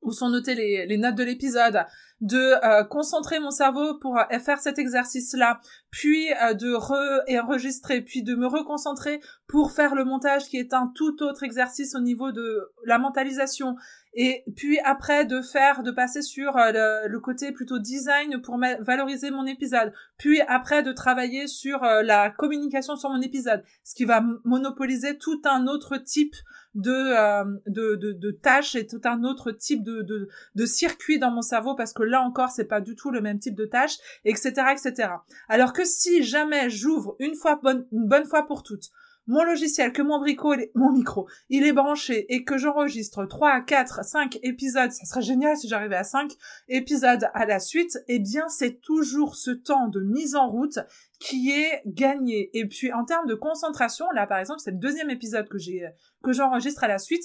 où 0.01 0.11
sont 0.11 0.29
notées 0.29 0.55
les, 0.55 0.87
les 0.87 0.97
notes 0.97 1.15
de 1.15 1.23
l'épisode, 1.23 1.85
de 2.21 2.37
euh, 2.37 2.83
concentrer 2.83 3.39
mon 3.39 3.49
cerveau 3.49 3.95
pour 3.95 4.17
euh, 4.17 4.39
faire 4.39 4.59
cet 4.59 4.77
exercice-là, 4.77 5.59
puis 5.89 6.31
euh, 6.33 6.53
de 6.53 6.71
re-enregistrer, 6.71 8.01
puis 8.01 8.21
de 8.21 8.35
me 8.35 8.45
reconcentrer 8.45 9.19
pour 9.47 9.71
faire 9.71 9.95
le 9.95 10.05
montage 10.05 10.45
qui 10.45 10.57
est 10.57 10.73
un 10.73 10.91
tout 10.95 11.23
autre 11.23 11.43
exercice 11.43 11.95
au 11.95 11.99
niveau 11.99 12.31
de 12.31 12.71
la 12.85 12.99
mentalisation, 12.99 13.75
et 14.13 14.43
puis 14.55 14.77
après 14.81 15.25
de 15.25 15.41
faire, 15.41 15.83
de 15.83 15.91
passer 15.91 16.21
sur 16.21 16.53
le, 16.57 17.17
côté 17.19 17.51
plutôt 17.51 17.79
design 17.79 18.41
pour 18.41 18.59
valoriser 18.79 19.31
mon 19.31 19.45
épisode, 19.45 19.91
puis 20.17 20.41
après 20.41 20.83
de 20.83 20.91
travailler 20.91 21.47
sur 21.47 21.81
la 21.81 22.29
communication 22.29 22.97
sur 22.97 23.09
mon 23.09 23.21
épisode, 23.21 23.63
ce 23.83 23.95
qui 23.95 24.05
va 24.05 24.21
monopoliser 24.43 25.17
tout 25.17 25.41
un 25.45 25.67
autre 25.67 25.97
type 25.97 26.35
de, 26.75 27.69
de, 27.69 27.95
de, 27.95 28.11
de, 28.13 28.31
tâches 28.31 28.75
et 28.75 28.85
tout 28.85 29.01
un 29.05 29.23
autre 29.23 29.51
type 29.51 29.83
de, 29.83 30.01
de, 30.01 30.27
de 30.55 30.65
circuit 30.65 31.19
dans 31.19 31.31
mon 31.31 31.41
cerveau 31.41 31.75
parce 31.75 31.93
que 31.93 32.03
là 32.11 32.21
encore, 32.21 32.49
c'est 32.49 32.65
pas 32.65 32.81
du 32.81 32.95
tout 32.95 33.09
le 33.09 33.21
même 33.21 33.39
type 33.39 33.55
de 33.55 33.65
tâche, 33.65 33.97
etc., 34.25 34.53
etc. 34.71 35.09
Alors 35.49 35.73
que 35.73 35.85
si 35.85 36.21
jamais 36.21 36.69
j'ouvre 36.69 37.15
une 37.19 37.35
fois 37.35 37.55
bonne, 37.55 37.87
une 37.91 38.07
bonne 38.07 38.25
fois 38.25 38.45
pour 38.45 38.61
toutes, 38.61 38.91
mon 39.27 39.43
logiciel, 39.43 39.93
que 39.93 40.01
mon 40.01 40.19
brico, 40.19 40.53
mon 40.75 40.91
micro, 40.91 41.27
il 41.49 41.65
est 41.65 41.73
branché 41.73 42.25
et 42.33 42.43
que 42.43 42.57
j'enregistre 42.57 43.25
3, 43.25 43.61
4, 43.61 44.03
5 44.03 44.39
épisodes, 44.43 44.91
ça 44.91 45.05
serait 45.05 45.21
génial 45.21 45.55
si 45.57 45.67
j'arrivais 45.67 45.95
à 45.95 46.03
5 46.03 46.31
épisodes 46.67 47.29
à 47.33 47.45
la 47.45 47.59
suite, 47.59 47.97
eh 48.07 48.19
bien 48.19 48.47
c'est 48.49 48.81
toujours 48.81 49.35
ce 49.35 49.51
temps 49.51 49.87
de 49.87 50.01
mise 50.01 50.35
en 50.35 50.49
route 50.49 50.79
qui 51.19 51.51
est 51.51 51.81
gagné. 51.85 52.49
Et 52.53 52.67
puis 52.67 52.91
en 52.91 53.05
termes 53.05 53.27
de 53.27 53.35
concentration, 53.35 54.05
là 54.13 54.27
par 54.27 54.39
exemple, 54.39 54.59
c'est 54.63 54.71
le 54.71 54.77
deuxième 54.77 55.09
épisode 55.09 55.47
que 55.47 55.57
j'ai 55.57 55.87
que 56.23 56.33
j'enregistre 56.33 56.83
à 56.83 56.87
la 56.87 56.99
suite 56.99 57.23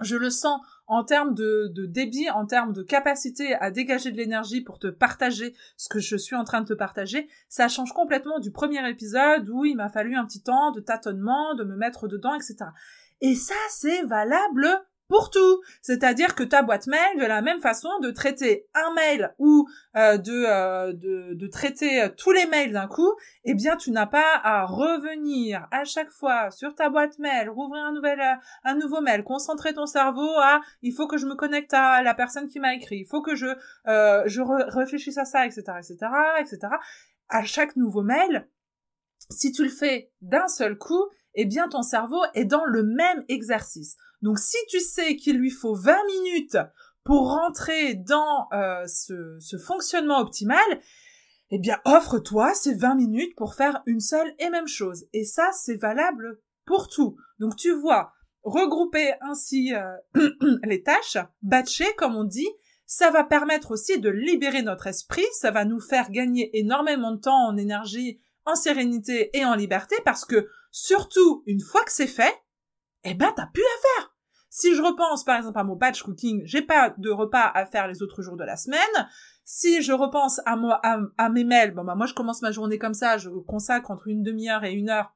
je 0.00 0.16
le 0.16 0.30
sens 0.30 0.60
en 0.86 1.04
termes 1.04 1.34
de, 1.34 1.72
débit, 1.86 2.30
en 2.30 2.46
termes 2.46 2.72
de 2.72 2.82
capacité 2.82 3.54
à 3.54 3.70
dégager 3.70 4.12
de 4.12 4.16
l'énergie 4.16 4.60
pour 4.60 4.78
te 4.78 4.86
partager 4.86 5.54
ce 5.76 5.88
que 5.88 5.98
je 5.98 6.16
suis 6.16 6.36
en 6.36 6.44
train 6.44 6.60
de 6.60 6.66
te 6.66 6.74
partager, 6.74 7.28
ça 7.48 7.68
change 7.68 7.92
complètement 7.92 8.38
du 8.38 8.50
premier 8.52 8.88
épisode 8.88 9.48
où 9.48 9.64
il 9.64 9.76
m'a 9.76 9.88
fallu 9.88 10.14
un 10.16 10.24
petit 10.24 10.42
temps 10.42 10.70
de 10.70 10.80
tâtonnement, 10.80 11.54
de 11.54 11.64
me 11.64 11.76
mettre 11.76 12.08
dedans, 12.08 12.34
etc. 12.34 12.56
Et 13.20 13.34
ça, 13.34 13.54
c'est 13.70 14.02
valable 14.02 14.68
pour 15.08 15.30
tout. 15.30 15.60
C'est-à-dire 15.82 16.34
que 16.34 16.42
ta 16.42 16.62
boîte 16.62 16.86
mail, 16.86 17.18
de 17.18 17.24
la 17.24 17.42
même 17.42 17.60
façon, 17.60 17.88
de 18.00 18.10
traiter 18.10 18.66
un 18.74 18.92
mail 18.94 19.34
ou 19.38 19.68
euh, 19.96 20.18
de, 20.18 20.44
euh, 20.46 20.92
de, 20.92 21.34
de, 21.34 21.46
traiter 21.46 22.02
euh, 22.02 22.08
tous 22.08 22.32
les 22.32 22.46
mails 22.46 22.72
d'un 22.72 22.86
coup, 22.86 23.12
eh 23.44 23.54
bien, 23.54 23.76
tu 23.76 23.90
n'as 23.90 24.06
pas 24.06 24.40
à 24.42 24.64
revenir 24.64 25.66
à 25.70 25.84
chaque 25.84 26.10
fois 26.10 26.50
sur 26.50 26.74
ta 26.74 26.90
boîte 26.90 27.18
mail, 27.18 27.48
rouvrir 27.48 27.84
un 27.84 27.92
nouvel, 27.92 28.20
un 28.64 28.74
nouveau 28.74 29.00
mail, 29.00 29.24
concentrer 29.24 29.74
ton 29.74 29.86
cerveau 29.86 30.30
à 30.38 30.60
il 30.82 30.92
faut 30.92 31.06
que 31.06 31.18
je 31.18 31.26
me 31.26 31.34
connecte 31.34 31.74
à 31.74 32.02
la 32.02 32.14
personne 32.14 32.48
qui 32.48 32.60
m'a 32.60 32.74
écrit, 32.74 32.98
il 32.98 33.06
faut 33.06 33.22
que 33.22 33.34
je, 33.34 33.46
je 33.86 34.76
réfléchisse 34.76 35.18
à 35.18 35.24
ça, 35.24 35.46
etc., 35.46 35.62
etc., 35.78 35.96
etc. 36.40 36.58
À 37.28 37.44
chaque 37.44 37.76
nouveau 37.76 38.02
mail, 38.02 38.48
si 39.30 39.52
tu 39.52 39.64
le 39.64 39.70
fais 39.70 40.10
d'un 40.20 40.48
seul 40.48 40.76
coup, 40.78 41.06
eh 41.34 41.44
bien, 41.44 41.68
ton 41.68 41.82
cerveau 41.82 42.22
est 42.34 42.44
dans 42.44 42.64
le 42.64 42.82
même 42.82 43.24
exercice. 43.28 43.96
Donc 44.26 44.40
si 44.40 44.56
tu 44.68 44.80
sais 44.80 45.14
qu'il 45.14 45.36
lui 45.38 45.52
faut 45.52 45.76
20 45.76 45.96
minutes 46.04 46.58
pour 47.04 47.30
rentrer 47.30 47.94
dans 47.94 48.48
euh, 48.52 48.84
ce, 48.88 49.56
fonctionnement 49.56 50.18
optimal, 50.18 50.66
eh 51.50 51.60
bien 51.60 51.78
offre-toi 51.84 52.52
ces 52.52 52.74
20 52.74 52.96
minutes 52.96 53.36
pour 53.36 53.54
faire 53.54 53.84
une 53.86 54.00
seule 54.00 54.34
et 54.40 54.50
même 54.50 54.66
chose. 54.66 55.06
Et 55.12 55.24
ça, 55.24 55.52
c'est 55.52 55.76
valable 55.76 56.40
pour 56.64 56.88
tout. 56.88 57.16
Donc 57.38 57.54
tu 57.54 57.70
vois, 57.72 58.14
regrouper 58.42 59.14
ainsi 59.20 59.72
euh, 59.72 59.94
les 60.64 60.82
tâches, 60.82 61.18
batcher 61.42 61.94
comme 61.96 62.16
on 62.16 62.24
dit, 62.24 62.50
ça 62.84 63.12
va 63.12 63.22
permettre 63.22 63.70
aussi 63.70 64.00
de 64.00 64.10
libérer 64.10 64.62
notre 64.62 64.88
esprit, 64.88 65.26
ça 65.38 65.52
va 65.52 65.64
nous 65.64 65.80
faire 65.80 66.10
gagner 66.10 66.50
énormément 66.58 67.12
de 67.12 67.20
temps 67.20 67.46
en 67.46 67.56
énergie, 67.56 68.20
en 68.44 68.56
sérénité 68.56 69.30
et 69.38 69.44
en 69.44 69.54
liberté 69.54 69.94
parce 70.04 70.24
que 70.24 70.48
surtout 70.72 71.44
une 71.46 71.60
fois 71.60 71.84
que 71.84 71.92
c'est 71.92 72.08
fait, 72.08 72.34
eh 73.04 73.14
ben 73.14 73.32
t'as 73.36 73.46
plus 73.46 73.62
à 73.62 74.00
faire. 74.00 74.15
Si 74.58 74.74
je 74.74 74.80
repense 74.80 75.22
par 75.22 75.36
exemple 75.36 75.58
à 75.58 75.64
mon 75.64 75.76
batch 75.76 76.02
cooking, 76.02 76.40
j'ai 76.46 76.62
pas 76.62 76.94
de 76.96 77.10
repas 77.10 77.52
à 77.52 77.66
faire 77.66 77.86
les 77.88 78.02
autres 78.02 78.22
jours 78.22 78.38
de 78.38 78.44
la 78.44 78.56
semaine. 78.56 78.80
Si 79.44 79.82
je 79.82 79.92
repense 79.92 80.40
à 80.46 81.28
mes 81.28 81.44
mails, 81.44 81.74
bon 81.74 81.84
bah 81.84 81.94
moi 81.94 82.06
je 82.06 82.14
commence 82.14 82.40
ma 82.40 82.52
journée 82.52 82.78
comme 82.78 82.94
ça, 82.94 83.18
je 83.18 83.28
consacre 83.28 83.90
entre 83.90 84.08
une 84.08 84.22
demi-heure 84.22 84.64
et 84.64 84.72
une 84.72 84.88
heure 84.88 85.14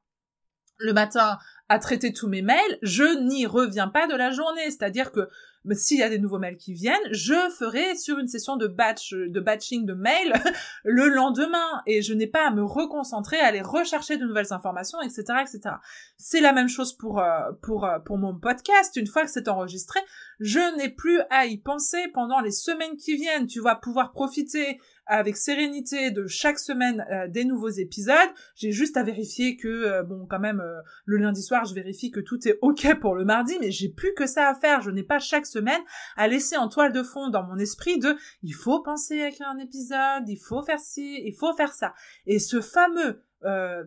le 0.77 0.93
matin 0.93 1.39
à 1.69 1.79
traiter 1.79 2.13
tous 2.13 2.27
mes 2.27 2.43
mails, 2.43 2.77
je 2.83 3.17
n'y 3.19 3.47
reviens 3.47 3.87
pas 3.87 4.05
de 4.05 4.15
la 4.15 4.29
journée. 4.29 4.65
C'est-à-dire 4.65 5.11
que 5.11 5.27
s'il 5.73 5.97
y 5.97 6.03
a 6.03 6.09
des 6.09 6.19
nouveaux 6.19 6.39
mails 6.39 6.57
qui 6.57 6.73
viennent, 6.73 6.95
je 7.11 7.35
ferai 7.57 7.95
sur 7.95 8.17
une 8.17 8.27
session 8.27 8.57
de 8.57 8.67
batch, 8.67 9.13
de 9.13 9.39
batching 9.39 9.85
de 9.85 9.93
mails 9.93 10.33
le 10.83 11.07
lendemain 11.07 11.81
et 11.85 12.01
je 12.01 12.13
n'ai 12.13 12.27
pas 12.27 12.47
à 12.47 12.51
me 12.51 12.63
reconcentrer, 12.63 13.39
à 13.39 13.47
aller 13.47 13.61
rechercher 13.61 14.17
de 14.17 14.25
nouvelles 14.25 14.51
informations, 14.53 15.01
etc., 15.01 15.23
etc. 15.41 15.75
C'est 16.17 16.41
la 16.41 16.53
même 16.53 16.67
chose 16.67 16.93
pour 16.97 17.19
euh, 17.19 17.51
pour 17.61 17.85
euh, 17.85 17.99
pour 17.99 18.17
mon 18.17 18.37
podcast. 18.37 18.95
Une 18.95 19.07
fois 19.07 19.23
que 19.23 19.29
c'est 19.29 19.47
enregistré, 19.47 19.99
je 20.39 20.77
n'ai 20.77 20.89
plus 20.89 21.19
à 21.29 21.45
y 21.45 21.57
penser 21.57 22.07
pendant 22.13 22.39
les 22.39 22.51
semaines 22.51 22.97
qui 22.97 23.15
viennent. 23.15 23.47
Tu 23.47 23.61
vas 23.61 23.75
pouvoir 23.75 24.11
profiter 24.11 24.79
avec 25.05 25.35
sérénité 25.35 26.11
de 26.11 26.25
chaque 26.27 26.57
semaine 26.57 27.05
euh, 27.11 27.27
des 27.27 27.45
nouveaux 27.45 27.69
épisodes. 27.69 28.15
J'ai 28.55 28.71
juste 28.71 28.97
à 28.97 29.03
vérifier 29.03 29.57
que, 29.57 30.03
bon, 30.03 30.25
quand 30.29 30.39
même, 30.39 30.63
le 31.05 31.17
lundi 31.17 31.41
soir, 31.41 31.65
je 31.65 31.73
vérifie 31.73 32.11
que 32.11 32.19
tout 32.19 32.47
est 32.47 32.57
OK 32.61 32.99
pour 32.99 33.15
le 33.15 33.25
mardi, 33.25 33.57
mais 33.59 33.71
j'ai 33.71 33.89
plus 33.89 34.13
que 34.13 34.25
ça 34.25 34.47
à 34.47 34.55
faire. 34.55 34.81
Je 34.81 34.91
n'ai 34.91 35.03
pas 35.03 35.19
chaque 35.19 35.45
semaine 35.51 35.81
à 36.15 36.27
laisser 36.27 36.57
en 36.57 36.69
toile 36.69 36.91
de 36.91 37.03
fond 37.03 37.29
dans 37.29 37.43
mon 37.43 37.57
esprit 37.57 37.99
de 37.99 38.15
il 38.41 38.53
faut 38.53 38.81
penser 38.81 39.21
à 39.21 39.27
écrire 39.27 39.49
un 39.49 39.59
épisode, 39.59 40.27
il 40.27 40.39
faut 40.39 40.63
faire 40.63 40.79
ci, 40.79 41.21
il 41.25 41.35
faut 41.35 41.53
faire 41.55 41.73
ça. 41.73 41.93
Et 42.25 42.39
ce 42.39 42.61
fameux 42.61 43.23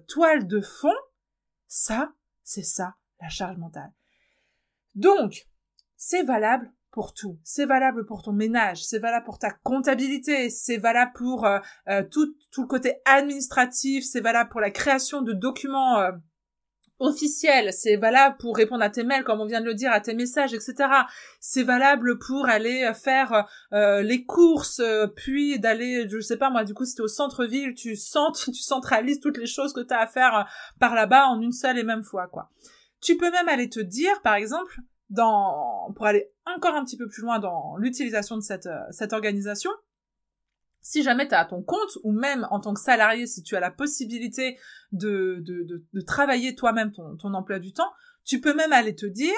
toile 0.09 0.47
de 0.47 0.61
fond, 0.61 0.95
ça, 1.69 2.13
c'est 2.43 2.65
ça, 2.65 2.95
la 3.21 3.29
charge 3.29 3.57
mentale. 3.57 3.93
Donc, 4.95 5.47
c'est 5.97 6.23
valable 6.23 6.73
pour 6.95 7.13
tout. 7.13 7.41
C'est 7.43 7.67
valable 7.67 8.07
pour 8.07 8.23
ton 8.23 8.33
ménage, 8.33 8.85
c'est 8.85 9.01
valable 9.01 9.25
pour 9.25 9.41
ta 9.41 9.51
comptabilité, 9.51 10.49
c'est 10.49 10.77
valable 10.77 11.11
pour 11.17 11.45
euh, 11.45 11.59
euh, 11.89 12.05
tout, 12.09 12.37
tout 12.53 12.63
le 12.63 12.69
côté 12.69 12.95
administratif, 13.05 14.05
c'est 14.05 14.21
valable 14.21 14.51
pour 14.51 14.61
la 14.61 14.71
création 14.71 15.21
de 15.21 15.33
documents 15.33 15.99
euh, 15.99 16.13
officiels, 16.99 17.73
c'est 17.73 17.97
valable 17.97 18.37
pour 18.39 18.57
répondre 18.57 18.83
à 18.83 18.91
tes 18.91 19.05
mails, 19.05 19.25
comme 19.25 19.41
on 19.41 19.47
vient 19.47 19.61
de 19.61 19.67
le 19.67 19.75
dire, 19.75 19.93
à 19.93 20.01
tes 20.01 20.15
messages, 20.15 20.55
etc. 20.55 20.75
C'est 21.41 21.63
valable 21.63 22.19
pour 22.19 22.47
aller 22.47 22.91
faire 22.95 23.47
les 23.73 24.25
courses, 24.25 24.81
puis 25.17 25.59
d'aller, 25.59 26.09
je 26.09 26.21
sais 26.21 26.37
pas 26.37 26.51
moi, 26.51 26.65
du 26.65 26.75
coup, 26.75 26.85
si 26.85 26.95
t'es 26.95 27.03
au 27.03 27.09
centre-ville, 27.09 27.75
tu, 27.75 27.97
centres, 27.97 28.45
tu 28.53 28.63
centralises 28.63 29.21
toutes 29.21 29.39
les 29.39 29.47
choses 29.47 29.73
que 29.73 29.81
tu 29.81 29.93
as 29.93 30.01
à 30.01 30.07
faire 30.07 30.47
par 30.79 30.95
là-bas 30.95 31.27
en 31.27 31.41
une 31.41 31.53
seule 31.53 31.79
et 31.79 31.85
même 31.85 32.05
fois, 32.05 32.27
quoi. 32.29 32.51
Tu 33.01 33.17
peux 33.17 33.31
même 33.31 33.49
aller 33.49 33.69
te 33.69 33.81
dire, 33.81 34.23
par 34.23 34.35
exemple, 34.35 34.81
dans, 35.11 35.93
pour 35.95 36.07
aller 36.07 36.31
encore 36.47 36.75
un 36.75 36.85
petit 36.85 36.97
peu 36.97 37.09
plus 37.09 37.23
loin 37.23 37.39
dans 37.39 37.77
l'utilisation 37.77 38.37
de 38.37 38.43
cette, 38.43 38.67
euh, 38.67 38.81
cette 38.91 39.13
organisation, 39.13 39.71
si 40.85 41.03
jamais 41.03 41.27
tu 41.27 41.35
as 41.35 41.47
ton 41.47 41.63
compte, 41.63 41.99
ou 42.05 42.13
même 42.13 42.47
en 42.51 42.61
tant 42.61 42.75
que 42.75 42.81
salarié, 42.81 43.27
si 43.27 43.43
tu 43.43 43.57
as 43.57 43.61
la 43.61 43.71
possibilité 43.71 44.59
de, 44.93 45.39
de, 45.41 45.83
de, 45.93 46.01
travailler 46.03 46.55
toi-même 46.55 46.93
ton, 46.93 47.17
ton 47.17 47.33
emploi 47.33 47.59
du 47.59 47.73
temps, 47.73 47.91
tu 48.23 48.39
peux 48.39 48.53
même 48.53 48.73
aller 48.73 48.95
te 48.95 49.07
dire, 49.07 49.33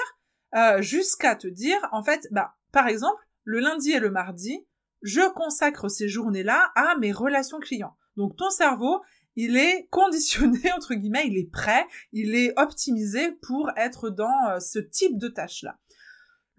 euh, 0.55 0.81
jusqu'à 0.81 1.35
te 1.35 1.47
dire, 1.47 1.79
en 1.93 2.03
fait, 2.03 2.27
bah, 2.31 2.55
par 2.73 2.87
exemple, 2.87 3.23
le 3.45 3.61
lundi 3.61 3.91
et 3.91 3.99
le 3.99 4.11
mardi, 4.11 4.67
je 5.01 5.21
consacre 5.33 5.89
ces 5.89 6.09
journées-là 6.09 6.69
à 6.75 6.97
mes 6.97 7.13
relations 7.13 7.59
clients. 7.59 7.95
Donc 8.17 8.35
ton 8.35 8.49
cerveau, 8.49 9.01
il 9.37 9.55
est 9.55 9.87
conditionné, 9.89 10.73
entre 10.73 10.95
guillemets, 10.95 11.27
il 11.27 11.37
est 11.37 11.49
prêt, 11.49 11.85
il 12.11 12.35
est 12.35 12.59
optimisé 12.59 13.31
pour 13.41 13.71
être 13.77 14.09
dans 14.09 14.49
euh, 14.49 14.59
ce 14.59 14.79
type 14.79 15.17
de 15.17 15.29
tâche-là. 15.29 15.79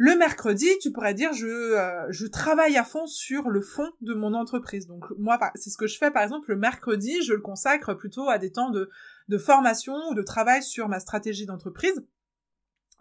Le 0.01 0.17
mercredi, 0.17 0.69
tu 0.81 0.93
pourrais 0.93 1.13
dire, 1.13 1.33
je, 1.33 1.47
euh, 1.47 2.07
je 2.11 2.27
travaille 2.27 2.77
à 2.77 2.85
fond 2.85 3.09
sur 3.09 3.51
le 3.51 3.61
fond 3.61 3.91
de 4.01 4.15
mon 4.15 4.33
entreprise. 4.33 4.87
Donc 4.87 5.05
moi, 5.19 5.39
c'est 5.57 5.71
ce 5.71 5.77
que 5.77 5.89
je 5.89 5.99
fais 5.99 6.13
par 6.13 6.23
exemple 6.23 6.51
le 6.51 6.57
mercredi, 6.57 7.21
je 7.23 7.33
le 7.33 7.41
consacre 7.41 7.95
plutôt 7.95 8.29
à 8.29 8.39
des 8.39 8.53
temps 8.53 8.71
de, 8.71 8.91
de 9.27 9.39
formation 9.39 9.97
ou 10.09 10.15
de 10.15 10.23
travail 10.23 10.63
sur 10.63 10.89
ma 10.89 11.01
stratégie 11.01 11.47
d'entreprise 11.47 12.05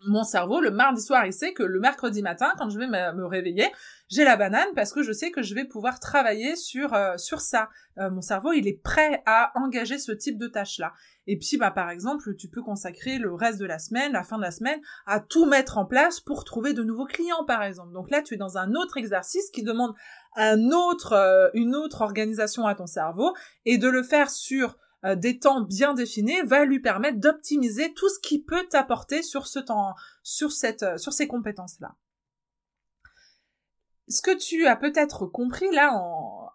mon 0.06 0.24
cerveau, 0.24 0.62
le 0.62 0.72
mardi 0.72 1.02
soir, 1.02 1.26
il 1.26 1.34
sait 1.34 1.54
que 1.54 1.64
le 1.64 1.80
mercredi 1.80 2.22
matin, 2.22 2.54
quand 2.58 2.70
je 2.70 2.78
vais 2.78 2.88
me, 2.88 3.26
réveiller, 3.26 3.72
j'ai 4.10 4.24
la 4.24 4.38
banane 4.38 4.68
parce 4.76 4.94
que 4.94 5.02
je 5.02 5.12
sais 5.12 5.32
que 5.32 5.42
je 5.42 5.56
vais 5.56 5.66
pouvoir 5.66 6.00
travailler 6.00 6.56
sur 6.56 6.94
euh, 6.94 7.18
sur 7.18 7.42
ça. 7.42 7.70
Euh, 7.98 8.10
mon 8.10 8.22
cerveau, 8.22 8.54
il 8.54 8.68
est 8.68 8.82
prêt 8.82 9.24
à 9.26 9.52
engager 9.56 9.98
ce 9.98 10.12
type 10.12 10.38
de 10.38 10.48
tâches-là. 10.48 10.94
Et 11.26 11.38
puis, 11.38 11.58
bah, 11.58 11.72
par 11.72 11.90
exemple, 11.90 12.36
tu 12.36 12.48
peux 12.48 12.62
consacrer 12.62 13.18
le 13.18 13.34
reste 13.34 13.60
de 13.60 13.66
la 13.66 13.80
semaine, 13.80 14.14
la 14.14 14.24
fin 14.24 14.38
de 14.38 14.44
la 14.44 14.52
semaine, 14.52 14.80
à 15.06 15.20
tout 15.20 15.46
mettre 15.46 15.78
en 15.78 15.86
place 15.86 16.22
pour 16.22 16.46
trouver 16.46 16.74
de 16.74 16.84
nouveaux 16.84 17.06
clients, 17.06 17.44
par 17.46 17.64
exemple. 17.64 17.92
Donc 17.92 18.10
là, 18.12 18.22
tu 18.22 18.36
es 18.36 18.38
dans 18.38 18.58
un 18.58 18.76
autre 18.76 18.98
exercice 18.98 19.50
qui 19.52 19.64
demande 19.64 19.94
un 20.36 20.70
autre, 20.72 21.14
euh, 21.14 21.50
une 21.54 21.76
autre 21.76 22.02
organisation 22.02 22.66
à 22.66 22.76
ton 22.76 22.86
cerveau 22.86 23.36
et 23.66 23.78
de 23.78 23.90
le 23.90 24.04
faire 24.04 24.30
sur 24.30 24.78
euh, 25.08 25.16
des 25.16 25.40
temps 25.40 25.62
bien 25.62 25.94
définis 25.94 26.42
va 26.44 26.66
lui 26.66 26.82
permettre 26.82 27.20
d'optimiser 27.20 27.94
tout 27.94 28.10
ce 28.10 28.20
qui 28.20 28.42
peut 28.42 28.68
t'apporter 28.68 29.24
sur 29.24 29.48
ce 29.48 29.60
temps, 29.60 29.96
sur 30.22 30.52
cette, 30.52 30.84
euh, 30.84 30.98
sur 30.98 31.14
ces 31.14 31.28
compétences-là. 31.28 31.96
Ce 34.10 34.22
que 34.22 34.36
tu 34.36 34.68
as 34.68 34.76
peut-être 34.76 35.26
compris 35.26 35.70
là 35.72 35.92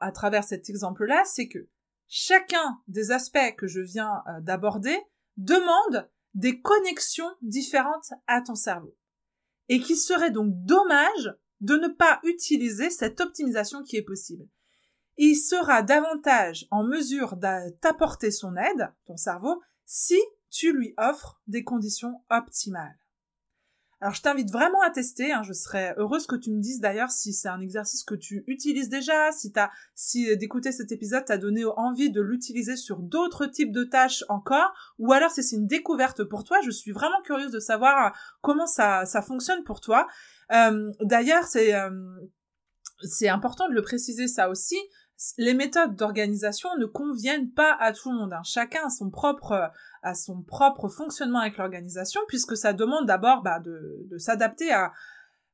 à 0.01 0.12
travers 0.12 0.45
cet 0.45 0.69
exemple-là, 0.71 1.23
c'est 1.25 1.49
que 1.49 1.69
chacun 2.09 2.81
des 2.88 3.11
aspects 3.11 3.57
que 3.57 3.67
je 3.67 3.81
viens 3.81 4.23
euh, 4.29 4.41
d'aborder 4.41 4.99
demande 5.37 6.09
des 6.35 6.61
connexions 6.61 7.31
différentes 7.43 8.12
à 8.27 8.41
ton 8.41 8.55
cerveau. 8.55 8.95
Et 9.69 9.81
qu'il 9.81 9.97
serait 9.97 10.31
donc 10.31 10.51
dommage 10.65 11.35
de 11.61 11.77
ne 11.77 11.88
pas 11.88 12.21
utiliser 12.25 12.91
cette 12.91 13.21
optimisation 13.21 13.83
qui 13.83 13.97
est 13.97 14.03
possible 14.03 14.47
il 15.18 15.37
sera 15.37 15.83
davantage 15.83 16.66
en 16.70 16.85
mesure 16.85 17.37
de 17.37 17.70
t'apporter 17.81 18.31
son 18.31 18.57
aide, 18.57 18.92
ton 19.07 19.16
cerveau, 19.16 19.62
si 19.85 20.18
tu 20.51 20.72
lui 20.72 20.94
offres 20.96 21.40
des 21.46 21.64
conditions 21.64 22.22
optimales. 22.31 22.98
Alors 24.03 24.14
je 24.14 24.20
t'invite 24.22 24.51
vraiment 24.51 24.81
à 24.83 24.90
tester, 24.90 25.31
hein, 25.31 25.44
je 25.44 25.53
serais 25.53 25.94
heureuse 25.96 26.27
que 26.27 26.35
tu 26.35 26.51
me 26.51 26.61
dises 26.61 26.81
d'ailleurs 26.81 27.12
si 27.12 27.33
c'est 27.33 27.48
un 27.48 27.61
exercice 27.61 28.03
que 28.03 28.16
tu 28.16 28.42
utilises 28.48 28.88
déjà, 28.88 29.31
si 29.31 29.53
t'as, 29.53 29.70
si 29.94 30.37
d'écouter 30.37 30.72
cet 30.72 30.90
épisode 30.90 31.25
t'a 31.25 31.38
donné 31.38 31.64
envie 31.64 32.11
de 32.11 32.20
l'utiliser 32.20 32.75
sur 32.75 32.98
d'autres 32.98 33.46
types 33.46 33.70
de 33.70 33.85
tâches 33.85 34.25
encore, 34.29 34.75
ou 34.98 35.12
alors 35.12 35.31
si 35.31 35.44
c'est 35.44 35.55
une 35.55 35.68
découverte 35.68 36.25
pour 36.25 36.42
toi, 36.42 36.59
je 36.64 36.72
suis 36.72 36.90
vraiment 36.90 37.22
curieuse 37.22 37.53
de 37.53 37.61
savoir 37.61 38.07
euh, 38.07 38.11
comment 38.40 38.66
ça, 38.66 39.07
ça 39.07 39.22
fonctionne 39.22 39.62
pour 39.62 39.81
toi. 39.81 40.09
Euh, 40.51 40.90
d'ailleurs, 41.03 41.44
c'est, 41.44 41.72
euh, 41.72 41.90
c'est 43.05 43.29
important 43.29 43.68
de 43.68 43.75
le 43.75 43.83
préciser 43.83 44.27
ça 44.27 44.48
aussi, 44.51 44.79
les 45.39 45.55
méthodes 45.55 45.97
d'organisation 45.97 46.69
ne 46.79 46.87
conviennent 46.87 47.51
pas 47.51 47.77
à 47.79 47.93
tout 47.93 48.11
le 48.11 48.19
monde. 48.19 48.33
Hein. 48.33 48.43
Chacun 48.45 48.87
a 48.87 48.91
son 48.91 49.11
propre 49.11 49.71
a 50.03 50.15
son 50.15 50.43
propre 50.43 50.89
fonctionnement 50.89 51.41
avec 51.41 51.57
l'organisation, 51.59 52.21
puisque 52.29 52.57
ça 52.57 52.73
demande 52.73 53.07
d'abord 53.07 53.43
bah, 53.43 53.61
de, 53.61 54.19
s'adapter 54.19 54.73
à 54.73 54.93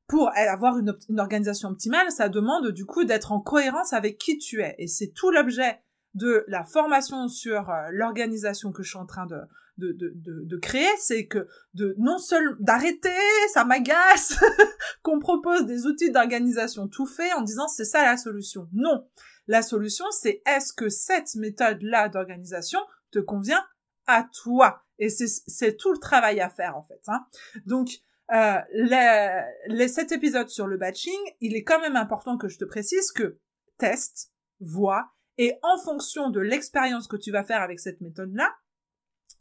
pour 0.07 0.31
avoir 0.35 0.79
une, 0.79 0.95
organisation 1.19 1.69
optimale, 1.69 2.11
ça 2.11 2.29
demande 2.29 2.71
du 2.71 2.85
coup 2.85 3.03
d'être 3.03 3.31
en 3.31 3.39
cohérence 3.39 3.93
avec 3.93 4.17
qui 4.17 4.39
tu 4.39 4.61
es. 4.61 4.73
Et 4.79 4.87
c'est 4.87 5.09
tout 5.09 5.29
l'objet 5.29 5.79
de 6.15 6.43
la 6.47 6.63
formation 6.63 7.27
sur 7.27 7.69
euh, 7.69 7.89
l'organisation 7.91 8.71
que 8.71 8.81
je 8.81 8.89
suis 8.89 8.97
en 8.97 9.05
train 9.05 9.27
de, 9.27 9.39
de, 9.77 9.91
de, 9.91 10.13
de, 10.15 10.57
créer, 10.57 10.89
c'est 10.97 11.27
que 11.27 11.47
de 11.75 11.93
non 11.99 12.17
seulement 12.17 12.55
d'arrêter, 12.59 13.09
ça 13.53 13.65
m'agace, 13.65 14.39
qu'on 15.03 15.19
propose 15.19 15.67
des 15.67 15.85
outils 15.85 16.11
d'organisation 16.11 16.87
tout 16.87 17.05
faits 17.05 17.31
en 17.37 17.43
disant 17.43 17.67
c'est 17.67 17.85
ça 17.85 18.03
la 18.03 18.17
solution. 18.17 18.67
Non, 18.73 19.07
la 19.49 19.63
solution, 19.63 20.05
c'est 20.11 20.43
est-ce 20.45 20.71
que 20.71 20.89
cette 20.89 21.33
méthode-là 21.33 22.07
d'organisation 22.07 22.79
te 23.09 23.17
convient 23.17 23.65
à 24.05 24.29
toi? 24.43 24.83
Et 24.99 25.09
c'est 25.09 25.75
tout 25.75 25.91
le 25.91 25.97
travail 25.97 26.39
à 26.39 26.49
faire 26.49 26.77
en 26.77 26.83
fait. 26.83 27.01
Hein. 27.07 27.25
Donc, 27.65 27.89
euh, 28.31 28.59
les, 28.73 29.87
cet 29.87 30.11
épisode 30.11 30.49
sur 30.49 30.67
le 30.67 30.77
batching, 30.77 31.17
il 31.41 31.55
est 31.55 31.63
quand 31.63 31.81
même 31.81 31.95
important 31.95 32.37
que 32.37 32.47
je 32.47 32.59
te 32.59 32.65
précise 32.65 33.11
que 33.11 33.39
teste, 33.79 34.31
vois, 34.59 35.09
et 35.39 35.55
en 35.63 35.79
fonction 35.79 36.29
de 36.29 36.39
l'expérience 36.39 37.07
que 37.07 37.17
tu 37.17 37.31
vas 37.31 37.43
faire 37.43 37.63
avec 37.63 37.79
cette 37.79 38.01
méthode-là, 38.01 38.53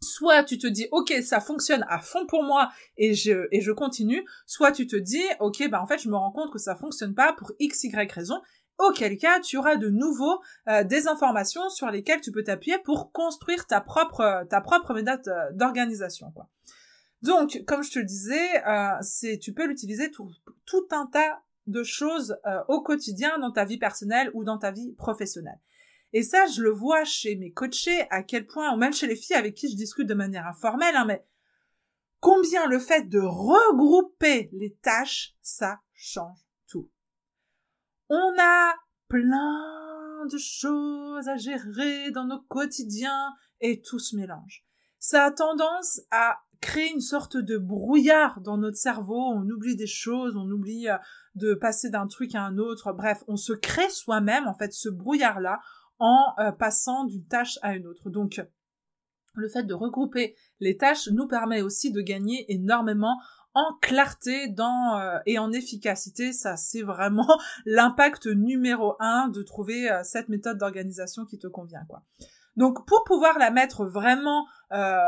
soit 0.00 0.42
tu 0.42 0.56
te 0.56 0.66
dis 0.66 0.86
ok 0.92 1.12
ça 1.22 1.40
fonctionne 1.40 1.84
à 1.88 1.98
fond 1.98 2.24
pour 2.26 2.44
moi 2.44 2.70
et 2.96 3.14
je 3.14 3.48
et 3.50 3.60
je 3.60 3.72
continue 3.72 4.24
soit 4.46 4.70
tu 4.70 4.86
te 4.86 4.94
dis 4.94 5.24
ok 5.40 5.68
bah 5.70 5.82
en 5.82 5.88
fait 5.88 5.98
je 5.98 6.08
me 6.08 6.14
rends 6.14 6.30
compte 6.30 6.52
que 6.52 6.58
ça 6.60 6.76
fonctionne 6.76 7.16
pas 7.16 7.32
pour 7.32 7.50
x 7.58 7.82
y 7.82 8.12
raison 8.12 8.40
auquel 8.78 9.18
cas 9.18 9.40
tu 9.40 9.56
auras 9.56 9.76
de 9.76 9.88
nouveau 9.88 10.40
euh, 10.68 10.84
des 10.84 11.08
informations 11.08 11.68
sur 11.68 11.90
lesquelles 11.90 12.20
tu 12.20 12.32
peux 12.32 12.44
t'appuyer 12.44 12.78
pour 12.78 13.12
construire 13.12 13.66
ta 13.66 13.80
propre 13.80 14.20
euh, 14.20 14.44
ta 14.44 14.60
propre 14.60 14.94
méthode 14.94 15.26
euh, 15.28 15.52
d'organisation 15.52 16.30
quoi. 16.32 16.48
Donc 17.22 17.62
comme 17.66 17.82
je 17.82 17.90
te 17.90 17.98
le 17.98 18.04
disais, 18.04 18.62
c'est 19.00 19.38
tu 19.38 19.52
peux 19.52 19.66
l'utiliser 19.66 20.08
tout, 20.08 20.30
tout 20.66 20.86
un 20.92 21.06
tas 21.06 21.42
de 21.66 21.82
choses 21.82 22.38
au 22.68 22.80
quotidien 22.80 23.40
dans 23.40 23.50
ta 23.50 23.64
vie 23.64 23.76
personnelle 23.76 24.30
ou 24.34 24.44
dans 24.44 24.56
ta 24.56 24.70
vie 24.70 24.92
professionnelle. 24.92 25.58
Et 26.12 26.22
ça, 26.22 26.46
je 26.46 26.62
le 26.62 26.70
vois 26.70 27.02
chez 27.04 27.34
mes 27.34 27.50
coachés, 27.50 28.06
à 28.10 28.22
quel 28.22 28.46
point, 28.46 28.72
ou 28.72 28.76
même 28.76 28.92
chez 28.92 29.08
les 29.08 29.16
filles 29.16 29.34
avec 29.34 29.56
qui 29.56 29.68
je 29.68 29.74
discute 29.74 30.06
de 30.06 30.14
manière 30.14 30.46
informelle, 30.46 30.94
hein, 30.94 31.06
mais 31.06 31.26
combien 32.20 32.68
le 32.68 32.78
fait 32.78 33.08
de 33.08 33.18
regrouper 33.18 34.48
les 34.52 34.74
tâches, 34.74 35.34
ça 35.42 35.80
change 35.94 36.47
on 38.08 38.32
a 38.38 38.74
plein 39.08 40.26
de 40.30 40.38
choses 40.38 41.28
à 41.28 41.36
gérer 41.36 42.10
dans 42.10 42.24
nos 42.24 42.40
quotidiens 42.40 43.34
et 43.60 43.80
tout 43.80 43.98
se 43.98 44.16
mélange. 44.16 44.64
Ça 44.98 45.24
a 45.24 45.30
tendance 45.30 46.00
à 46.10 46.38
crée 46.60 46.88
une 46.88 47.00
sorte 47.00 47.36
de 47.36 47.56
brouillard 47.56 48.40
dans 48.40 48.58
notre 48.58 48.76
cerveau, 48.76 49.32
on 49.32 49.48
oublie 49.48 49.76
des 49.76 49.86
choses, 49.86 50.36
on 50.36 50.50
oublie 50.50 50.88
euh, 50.88 50.96
de 51.36 51.54
passer 51.54 51.88
d'un 51.88 52.08
truc 52.08 52.34
à 52.34 52.42
un 52.42 52.58
autre, 52.58 52.92
bref, 52.92 53.22
on 53.28 53.36
se 53.36 53.52
crée 53.52 53.90
soi-même 53.90 54.48
en 54.48 54.54
fait 54.54 54.72
ce 54.72 54.88
brouillard-là 54.88 55.60
en 56.00 56.34
euh, 56.40 56.52
passant 56.52 57.04
d'une 57.04 57.26
tâche 57.26 57.58
à 57.62 57.76
une 57.76 57.86
autre. 57.86 58.10
Donc 58.10 58.40
le 59.34 59.48
fait 59.48 59.62
de 59.62 59.74
regrouper 59.74 60.34
les 60.58 60.76
tâches 60.76 61.08
nous 61.08 61.28
permet 61.28 61.62
aussi 61.62 61.92
de 61.92 62.00
gagner 62.00 62.52
énormément 62.52 63.20
en 63.54 63.74
clarté 63.80 64.48
dans, 64.48 64.98
euh, 64.98 65.18
et 65.26 65.38
en 65.38 65.52
efficacité. 65.52 66.32
Ça, 66.32 66.56
c'est 66.56 66.82
vraiment 66.82 67.26
l'impact 67.66 68.26
numéro 68.26 68.96
un 69.00 69.28
de 69.28 69.42
trouver 69.42 69.90
cette 70.04 70.28
méthode 70.28 70.58
d'organisation 70.58 71.24
qui 71.24 71.38
te 71.38 71.46
convient, 71.46 71.84
quoi. 71.88 72.02
Donc 72.58 72.84
pour 72.86 73.04
pouvoir 73.04 73.38
la 73.38 73.52
mettre 73.52 73.84
vraiment 73.84 74.44
euh, 74.72 74.98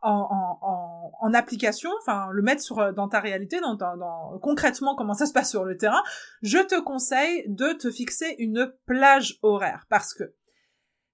en, 0.00 1.34
application, 1.34 1.90
enfin 2.00 2.28
le 2.32 2.40
mettre 2.40 2.62
sur 2.62 2.94
dans 2.94 3.06
ta 3.06 3.20
réalité, 3.20 3.60
dans, 3.60 3.74
dans, 3.74 4.38
concrètement 4.38 4.94
comment 4.96 5.12
ça 5.12 5.26
se 5.26 5.34
passe 5.34 5.50
sur 5.50 5.66
le 5.66 5.76
terrain, 5.76 6.02
je 6.40 6.56
te 6.56 6.80
conseille 6.80 7.44
de 7.48 7.74
te 7.74 7.90
fixer 7.90 8.34
une 8.38 8.72
plage 8.86 9.38
horaire 9.42 9.84
parce 9.90 10.14
que 10.14 10.32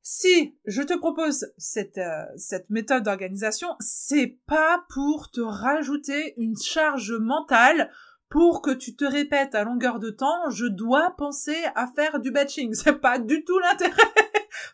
si 0.03 0.57
je 0.67 0.83
te 0.83 0.97
propose 0.99 1.53
cette, 1.57 1.99
euh, 1.99 2.25
cette 2.37 2.69
méthode 2.71 3.05
d'organisation, 3.05 3.69
c'est 3.79 4.38
pas 4.47 4.85
pour 4.93 5.31
te 5.31 5.41
rajouter 5.41 6.35
une 6.37 6.57
charge 6.57 7.12
mentale 7.12 7.91
pour 8.29 8.62
que 8.62 8.71
tu 8.71 8.97
te 8.97 9.05
répètes 9.05 9.55
à 9.55 9.62
longueur 9.62 9.99
de 9.99 10.11
temps, 10.11 10.49
je 10.51 10.65
dois 10.65 11.15
penser 11.19 11.57
à 11.75 11.87
faire 11.87 12.19
du 12.19 12.31
batching. 12.31 12.73
C'est 12.75 12.99
pas 12.99 13.19
du 13.19 13.45
tout 13.45 13.59
l'intérêt. 13.59 13.93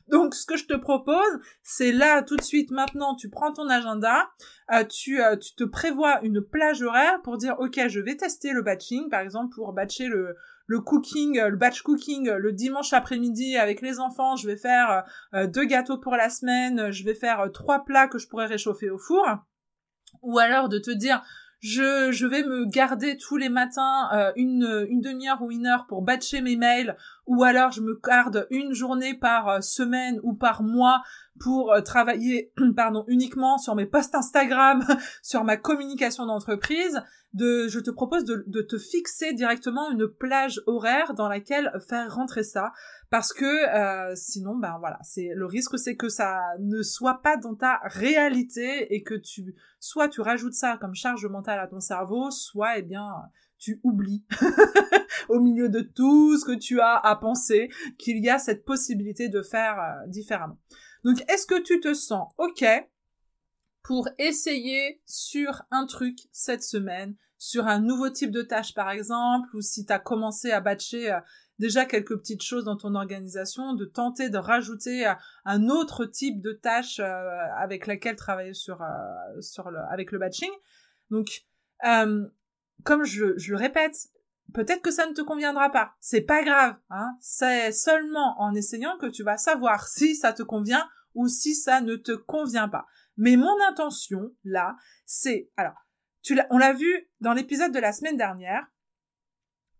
Donc, 0.09 0.35
ce 0.35 0.47
que 0.47 0.57
je 0.57 0.67
te 0.67 0.75
propose, 0.75 1.41
c'est 1.62 1.93
là, 1.93 2.23
tout 2.23 2.37
de 2.37 2.43
suite, 2.43 2.71
maintenant, 2.71 3.14
tu 3.14 3.29
prends 3.29 3.53
ton 3.53 3.69
agenda, 3.69 4.31
euh, 4.73 4.85
tu, 4.85 5.23
euh, 5.23 5.37
tu 5.37 5.55
te 5.55 5.64
prévois 5.64 6.21
une 6.23 6.41
plage 6.41 6.83
horaire 6.83 7.21
pour 7.23 7.37
dire, 7.37 7.57
OK, 7.59 7.81
je 7.88 8.01
vais 8.01 8.17
tester 8.17 8.53
le 8.53 8.62
batching, 8.62 9.09
par 9.09 9.21
exemple, 9.21 9.55
pour 9.55 9.73
batcher 9.73 10.07
le, 10.07 10.37
le 10.68 10.81
cooking, 10.81 11.40
le 11.40 11.57
batch 11.57 11.83
cooking 11.83 12.31
le 12.31 12.52
dimanche 12.52 12.92
après-midi 12.92 13.57
avec 13.57 13.81
les 13.81 13.98
enfants, 13.98 14.37
je 14.37 14.46
vais 14.46 14.57
faire 14.57 15.02
euh, 15.35 15.46
deux 15.46 15.64
gâteaux 15.64 15.98
pour 15.98 16.14
la 16.14 16.28
semaine, 16.28 16.92
je 16.92 17.04
vais 17.04 17.14
faire 17.14 17.50
trois 17.52 17.85
plats 17.85 18.07
que 18.07 18.18
je 18.18 18.28
pourrais 18.28 18.46
réchauffer 18.46 18.90
au 18.90 18.98
four. 18.98 19.26
Ou 20.22 20.38
alors 20.38 20.68
de 20.68 20.78
te 20.78 20.90
dire, 20.90 21.22
je, 21.61 22.27
vais 22.27 22.44
me 22.44 22.66
garder 22.66 23.16
tous 23.16 23.37
les 23.37 23.49
matins 23.49 24.09
euh, 24.12 24.33
une, 24.37 25.01
demi-heure 25.01 25.42
ou 25.42 25.51
une 25.51 25.66
heure 25.66 25.87
pour 25.87 26.03
batcher 26.03 26.40
mes 26.40 26.57
mails, 26.57 26.97
ou 27.27 27.42
alors 27.42 27.73
je 27.73 27.81
me 27.81 27.99
garde 28.03 28.47
une 28.51 28.73
journée 28.73 29.14
par 29.14 29.49
euh, 29.49 29.61
semaine 29.61 30.21
ou 30.23 30.35
par 30.35 30.62
mois 30.62 31.03
pour 31.40 31.73
euh, 31.73 31.81
travailler 31.81 32.53
pardon 32.77 33.05
uniquement 33.09 33.59
sur 33.59 33.75
mes 33.75 33.87
posts 33.87 34.14
Instagram, 34.14 34.85
sur 35.23 35.44
ma 35.44 35.57
communication 35.57 36.27
d'entreprise. 36.27 37.03
De, 37.35 37.68
je 37.68 37.79
te 37.79 37.90
propose 37.90 38.25
de 38.25 38.62
te 38.62 38.79
fixer 38.79 39.35
directement 39.35 39.90
une 39.90 40.09
plage 40.09 40.62
horaire 40.66 41.12
dans 41.12 41.29
laquelle 41.29 41.71
faire 41.87 42.14
rentrer 42.14 42.42
ça 42.42 42.73
parce 43.11 43.33
que 43.33 43.44
euh, 43.44 44.14
sinon 44.14 44.57
ben 44.57 44.77
voilà 44.79 44.99
c'est 45.03 45.31
le 45.35 45.47
risque 45.47 45.79
c'est 45.79 45.97
que 45.97 46.09
ça 46.09 46.40
ne 46.59 46.83
soit 46.83 47.23
pas 47.23 47.37
dans 47.37 47.55
ta 47.55 47.81
réalité 47.85 48.94
et 48.94 49.03
que 49.03 49.14
tu 49.14 49.55
soit 49.81 50.09
tu 50.09 50.21
rajoutes 50.21 50.55
ça 50.55 50.77
comme 50.79 50.94
charge 50.94 51.27
mentale 51.27 51.61
à 51.61 51.66
ton 51.66 51.81
cerveau 51.81 52.31
soit 52.31 52.79
eh 52.79 52.83
bien 52.83 53.11
tu 53.59 53.81
oublies 53.83 54.25
au 55.29 55.40
milieu 55.40 55.68
de 55.68 55.81
tout 55.81 56.38
ce 56.38 56.44
que 56.44 56.57
tu 56.57 56.81
as 56.81 56.97
à 56.97 57.16
penser 57.16 57.71
qu'il 57.99 58.25
y 58.25 58.31
a 58.31 58.38
cette 58.38 58.64
possibilité 58.64 59.29
de 59.29 59.42
faire 59.42 59.79
euh, 59.79 60.07
différemment. 60.07 60.59
Donc 61.05 61.18
est-ce 61.29 61.47
que 61.47 61.61
tu 61.61 61.81
te 61.81 61.94
sens 61.94 62.33
ok 62.38 62.64
pour 63.83 64.09
essayer 64.18 65.01
sur 65.07 65.62
un 65.71 65.87
truc 65.87 66.18
cette 66.33 66.62
semaine 66.62 67.16
sur 67.38 67.68
un 67.68 67.81
nouveau 67.81 68.11
type 68.11 68.33
de 68.33 68.42
tâche 68.42 68.75
par 68.75 68.90
exemple 68.90 69.49
ou 69.55 69.61
si 69.61 69.87
tu 69.87 69.92
as 69.92 69.99
commencé 69.99 70.51
à 70.51 70.61
batcher 70.61 71.12
euh, 71.12 71.21
déjà 71.59 71.85
quelques 71.85 72.16
petites 72.16 72.42
choses 72.42 72.64
dans 72.64 72.77
ton 72.77 72.94
organisation, 72.94 73.75
de 73.75 73.85
tenter 73.85 74.31
de 74.31 74.38
rajouter 74.38 75.07
euh, 75.07 75.14
un 75.44 75.68
autre 75.68 76.05
type 76.05 76.40
de 76.40 76.53
tâche 76.53 77.01
euh, 77.01 77.29
avec 77.57 77.87
laquelle 77.87 78.16
travailler 78.16 78.55
sur, 78.55 78.83
euh, 78.83 79.40
sur 79.40 79.71
le, 79.71 79.79
avec 79.90 80.12
le 80.12 80.18
batching. 80.18 80.51
Donc, 81.11 81.44
comme 82.85 83.05
je, 83.05 83.37
je 83.38 83.53
le 83.53 83.57
répète, 83.57 83.97
peut-être 84.53 84.83
que 84.83 84.90
ça 84.90 85.07
ne 85.07 85.12
te 85.12 85.23
conviendra 85.23 85.71
pas. 85.71 85.94
C'est 86.01 86.21
pas 86.23 86.42
grave, 86.42 86.77
hein. 86.90 87.16
C'est 87.21 87.73
seulement 87.73 88.40
en 88.40 88.55
essayant 88.55 88.99
que 88.99 89.07
tu 89.07 89.23
vas 89.23 89.37
savoir 89.37 89.87
si 89.87 90.16
ça 90.16 90.33
te 90.33 90.42
convient 90.42 90.88
ou 91.14 91.29
si 91.29 91.55
ça 91.55 91.81
ne 91.81 91.97
te 91.97 92.12
convient 92.12 92.68
pas. 92.68 92.87
Mais 93.16 93.37
mon 93.37 93.57
intention, 93.68 94.33
là, 94.44 94.77
c'est, 95.07 95.51
alors, 95.57 95.87
tu 96.23 96.38
on 96.51 96.59
l'a 96.59 96.73
vu 96.73 97.09
dans 97.21 97.33
l'épisode 97.33 97.73
de 97.73 97.79
la 97.79 97.92
semaine 97.92 98.16
dernière, 98.16 98.66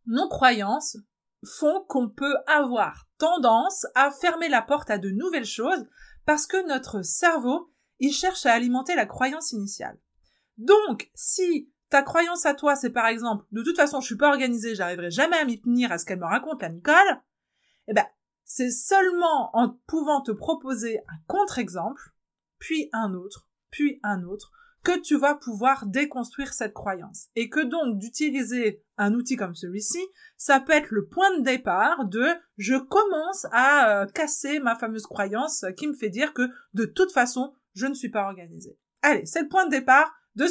nos 0.07 0.29
croyances 0.29 0.97
font 1.45 1.85
qu'on 1.89 2.09
peut 2.09 2.37
avoir 2.47 3.07
tendance 3.19 3.87
à 3.95 4.11
fermer 4.11 4.49
la 4.49 4.63
porte 4.63 4.91
à 4.91 4.99
de 4.99 5.11
nouvelles 5.11 5.45
choses 5.45 5.87
parce 6.27 6.47
que 6.47 6.67
notre 6.67 7.03
cerveau, 7.03 7.73
il 8.01 8.13
cherche 8.13 8.47
à 8.47 8.53
alimenter 8.53 8.95
la 8.95 9.07
croyance 9.07 9.53
initiale. 9.53 9.99
Donc, 10.57 11.11
si 11.15 11.71
ta 11.91 12.03
croyance 12.03 12.45
à 12.47 12.55
toi, 12.55 12.77
c'est 12.77 12.91
par 12.91 13.07
exemple, 13.07 13.45
de 13.53 13.63
toute 13.63 13.77
façon, 13.77 14.01
je 14.01 14.07
suis 14.07 14.17
pas 14.17 14.29
organisée, 14.29 14.75
j'arriverai 14.75 15.11
jamais 15.11 15.39
à 15.39 15.45
m'y 15.45 15.61
tenir 15.61 15.91
à 15.91 15.99
ce 15.99 16.05
qu'elle 16.05 16.19
me 16.19 16.27
raconte 16.27 16.63
la 16.63 16.69
Nicole, 16.69 17.23
eh 17.87 17.95
ben, 17.95 18.05
c'est 18.45 18.71
seulement 18.71 19.57
en 19.57 19.71
pouvant 19.87 20.21
te 20.21 20.33
proposer 20.33 20.99
un 21.09 21.19
contre-exemple, 21.27 22.13
puis 22.59 22.91
un 22.93 23.15
autre, 23.15 23.49
puis 23.71 24.01
un 24.03 24.23
autre, 24.25 24.53
que 24.89 24.99
tu 24.99 25.19
vas 25.19 25.35
pouvoir 25.35 25.85
déconstruire 25.85 26.55
cette 26.55 26.73
croyance. 26.73 27.27
Et 27.37 27.51
que 27.51 27.61
donc 27.61 27.99
d'utiliser 27.99 28.83
un 28.97 29.13
outil 29.13 29.37
comme 29.37 29.55
celui-ci, 29.55 30.01
ça 30.39 30.61
peut 30.61 30.73
être 30.73 30.89
le 30.91 31.07
point 31.07 31.37
de 31.37 31.43
départ 31.43 32.07
de 32.07 32.27
je 32.57 32.77
commence 32.77 33.47
à 33.53 33.91
euh, 33.91 34.07
casser 34.07 34.61
ma 34.61 34.77
fameuse 34.77 35.03
croyance 35.03 35.67
qui 35.77 35.89
me 35.89 35.93
fait 35.93 36.09
dire 36.09 36.33
que 36.33 36.49
de 36.73 36.87
toute 36.87 37.13
façon, 37.13 37.53
je 37.75 37.85
ne 37.85 37.93
suis 37.93 38.09
pas 38.09 38.25
organisée. 38.25 38.79
Allez, 39.03 39.27
c'est 39.27 39.43
le 39.43 39.49
point 39.49 39.67
de 39.67 39.71
départ 39.71 40.11
de, 40.37 40.47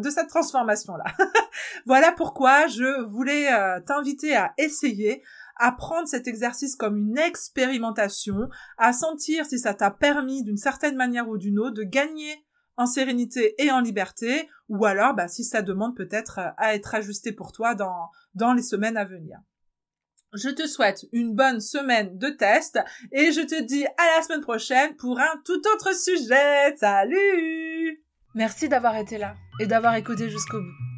de 0.00 0.10
cette 0.10 0.28
transformation-là. 0.28 1.04
voilà 1.86 2.10
pourquoi 2.10 2.66
je 2.66 3.04
voulais 3.04 3.52
euh, 3.52 3.78
t'inviter 3.86 4.34
à 4.34 4.54
essayer 4.58 5.22
à 5.54 5.70
prendre 5.70 6.08
cet 6.08 6.26
exercice 6.26 6.74
comme 6.74 6.96
une 6.96 7.18
expérimentation, 7.18 8.48
à 8.76 8.92
sentir 8.92 9.46
si 9.46 9.60
ça 9.60 9.74
t'a 9.74 9.92
permis 9.92 10.42
d'une 10.42 10.56
certaine 10.56 10.96
manière 10.96 11.28
ou 11.28 11.38
d'une 11.38 11.60
autre 11.60 11.74
de 11.74 11.84
gagner 11.84 12.44
en 12.78 12.86
sérénité 12.86 13.54
et 13.62 13.70
en 13.70 13.80
liberté, 13.80 14.48
ou 14.68 14.86
alors 14.86 15.12
bah, 15.12 15.28
si 15.28 15.44
ça 15.44 15.60
demande 15.60 15.94
peut-être 15.96 16.38
euh, 16.38 16.50
à 16.56 16.74
être 16.74 16.94
ajusté 16.94 17.32
pour 17.32 17.52
toi 17.52 17.74
dans, 17.74 18.08
dans 18.34 18.54
les 18.54 18.62
semaines 18.62 18.96
à 18.96 19.04
venir. 19.04 19.38
Je 20.34 20.48
te 20.48 20.66
souhaite 20.66 21.06
une 21.12 21.34
bonne 21.34 21.60
semaine 21.60 22.16
de 22.18 22.28
test 22.28 22.78
et 23.12 23.32
je 23.32 23.40
te 23.40 23.62
dis 23.62 23.84
à 23.84 24.16
la 24.16 24.22
semaine 24.22 24.42
prochaine 24.42 24.94
pour 24.96 25.18
un 25.18 25.42
tout 25.44 25.60
autre 25.74 25.94
sujet. 25.94 26.76
Salut 26.76 28.04
Merci 28.34 28.68
d'avoir 28.68 28.96
été 28.96 29.18
là 29.18 29.34
et 29.58 29.66
d'avoir 29.66 29.94
écouté 29.96 30.30
jusqu'au 30.30 30.60
bout. 30.60 30.97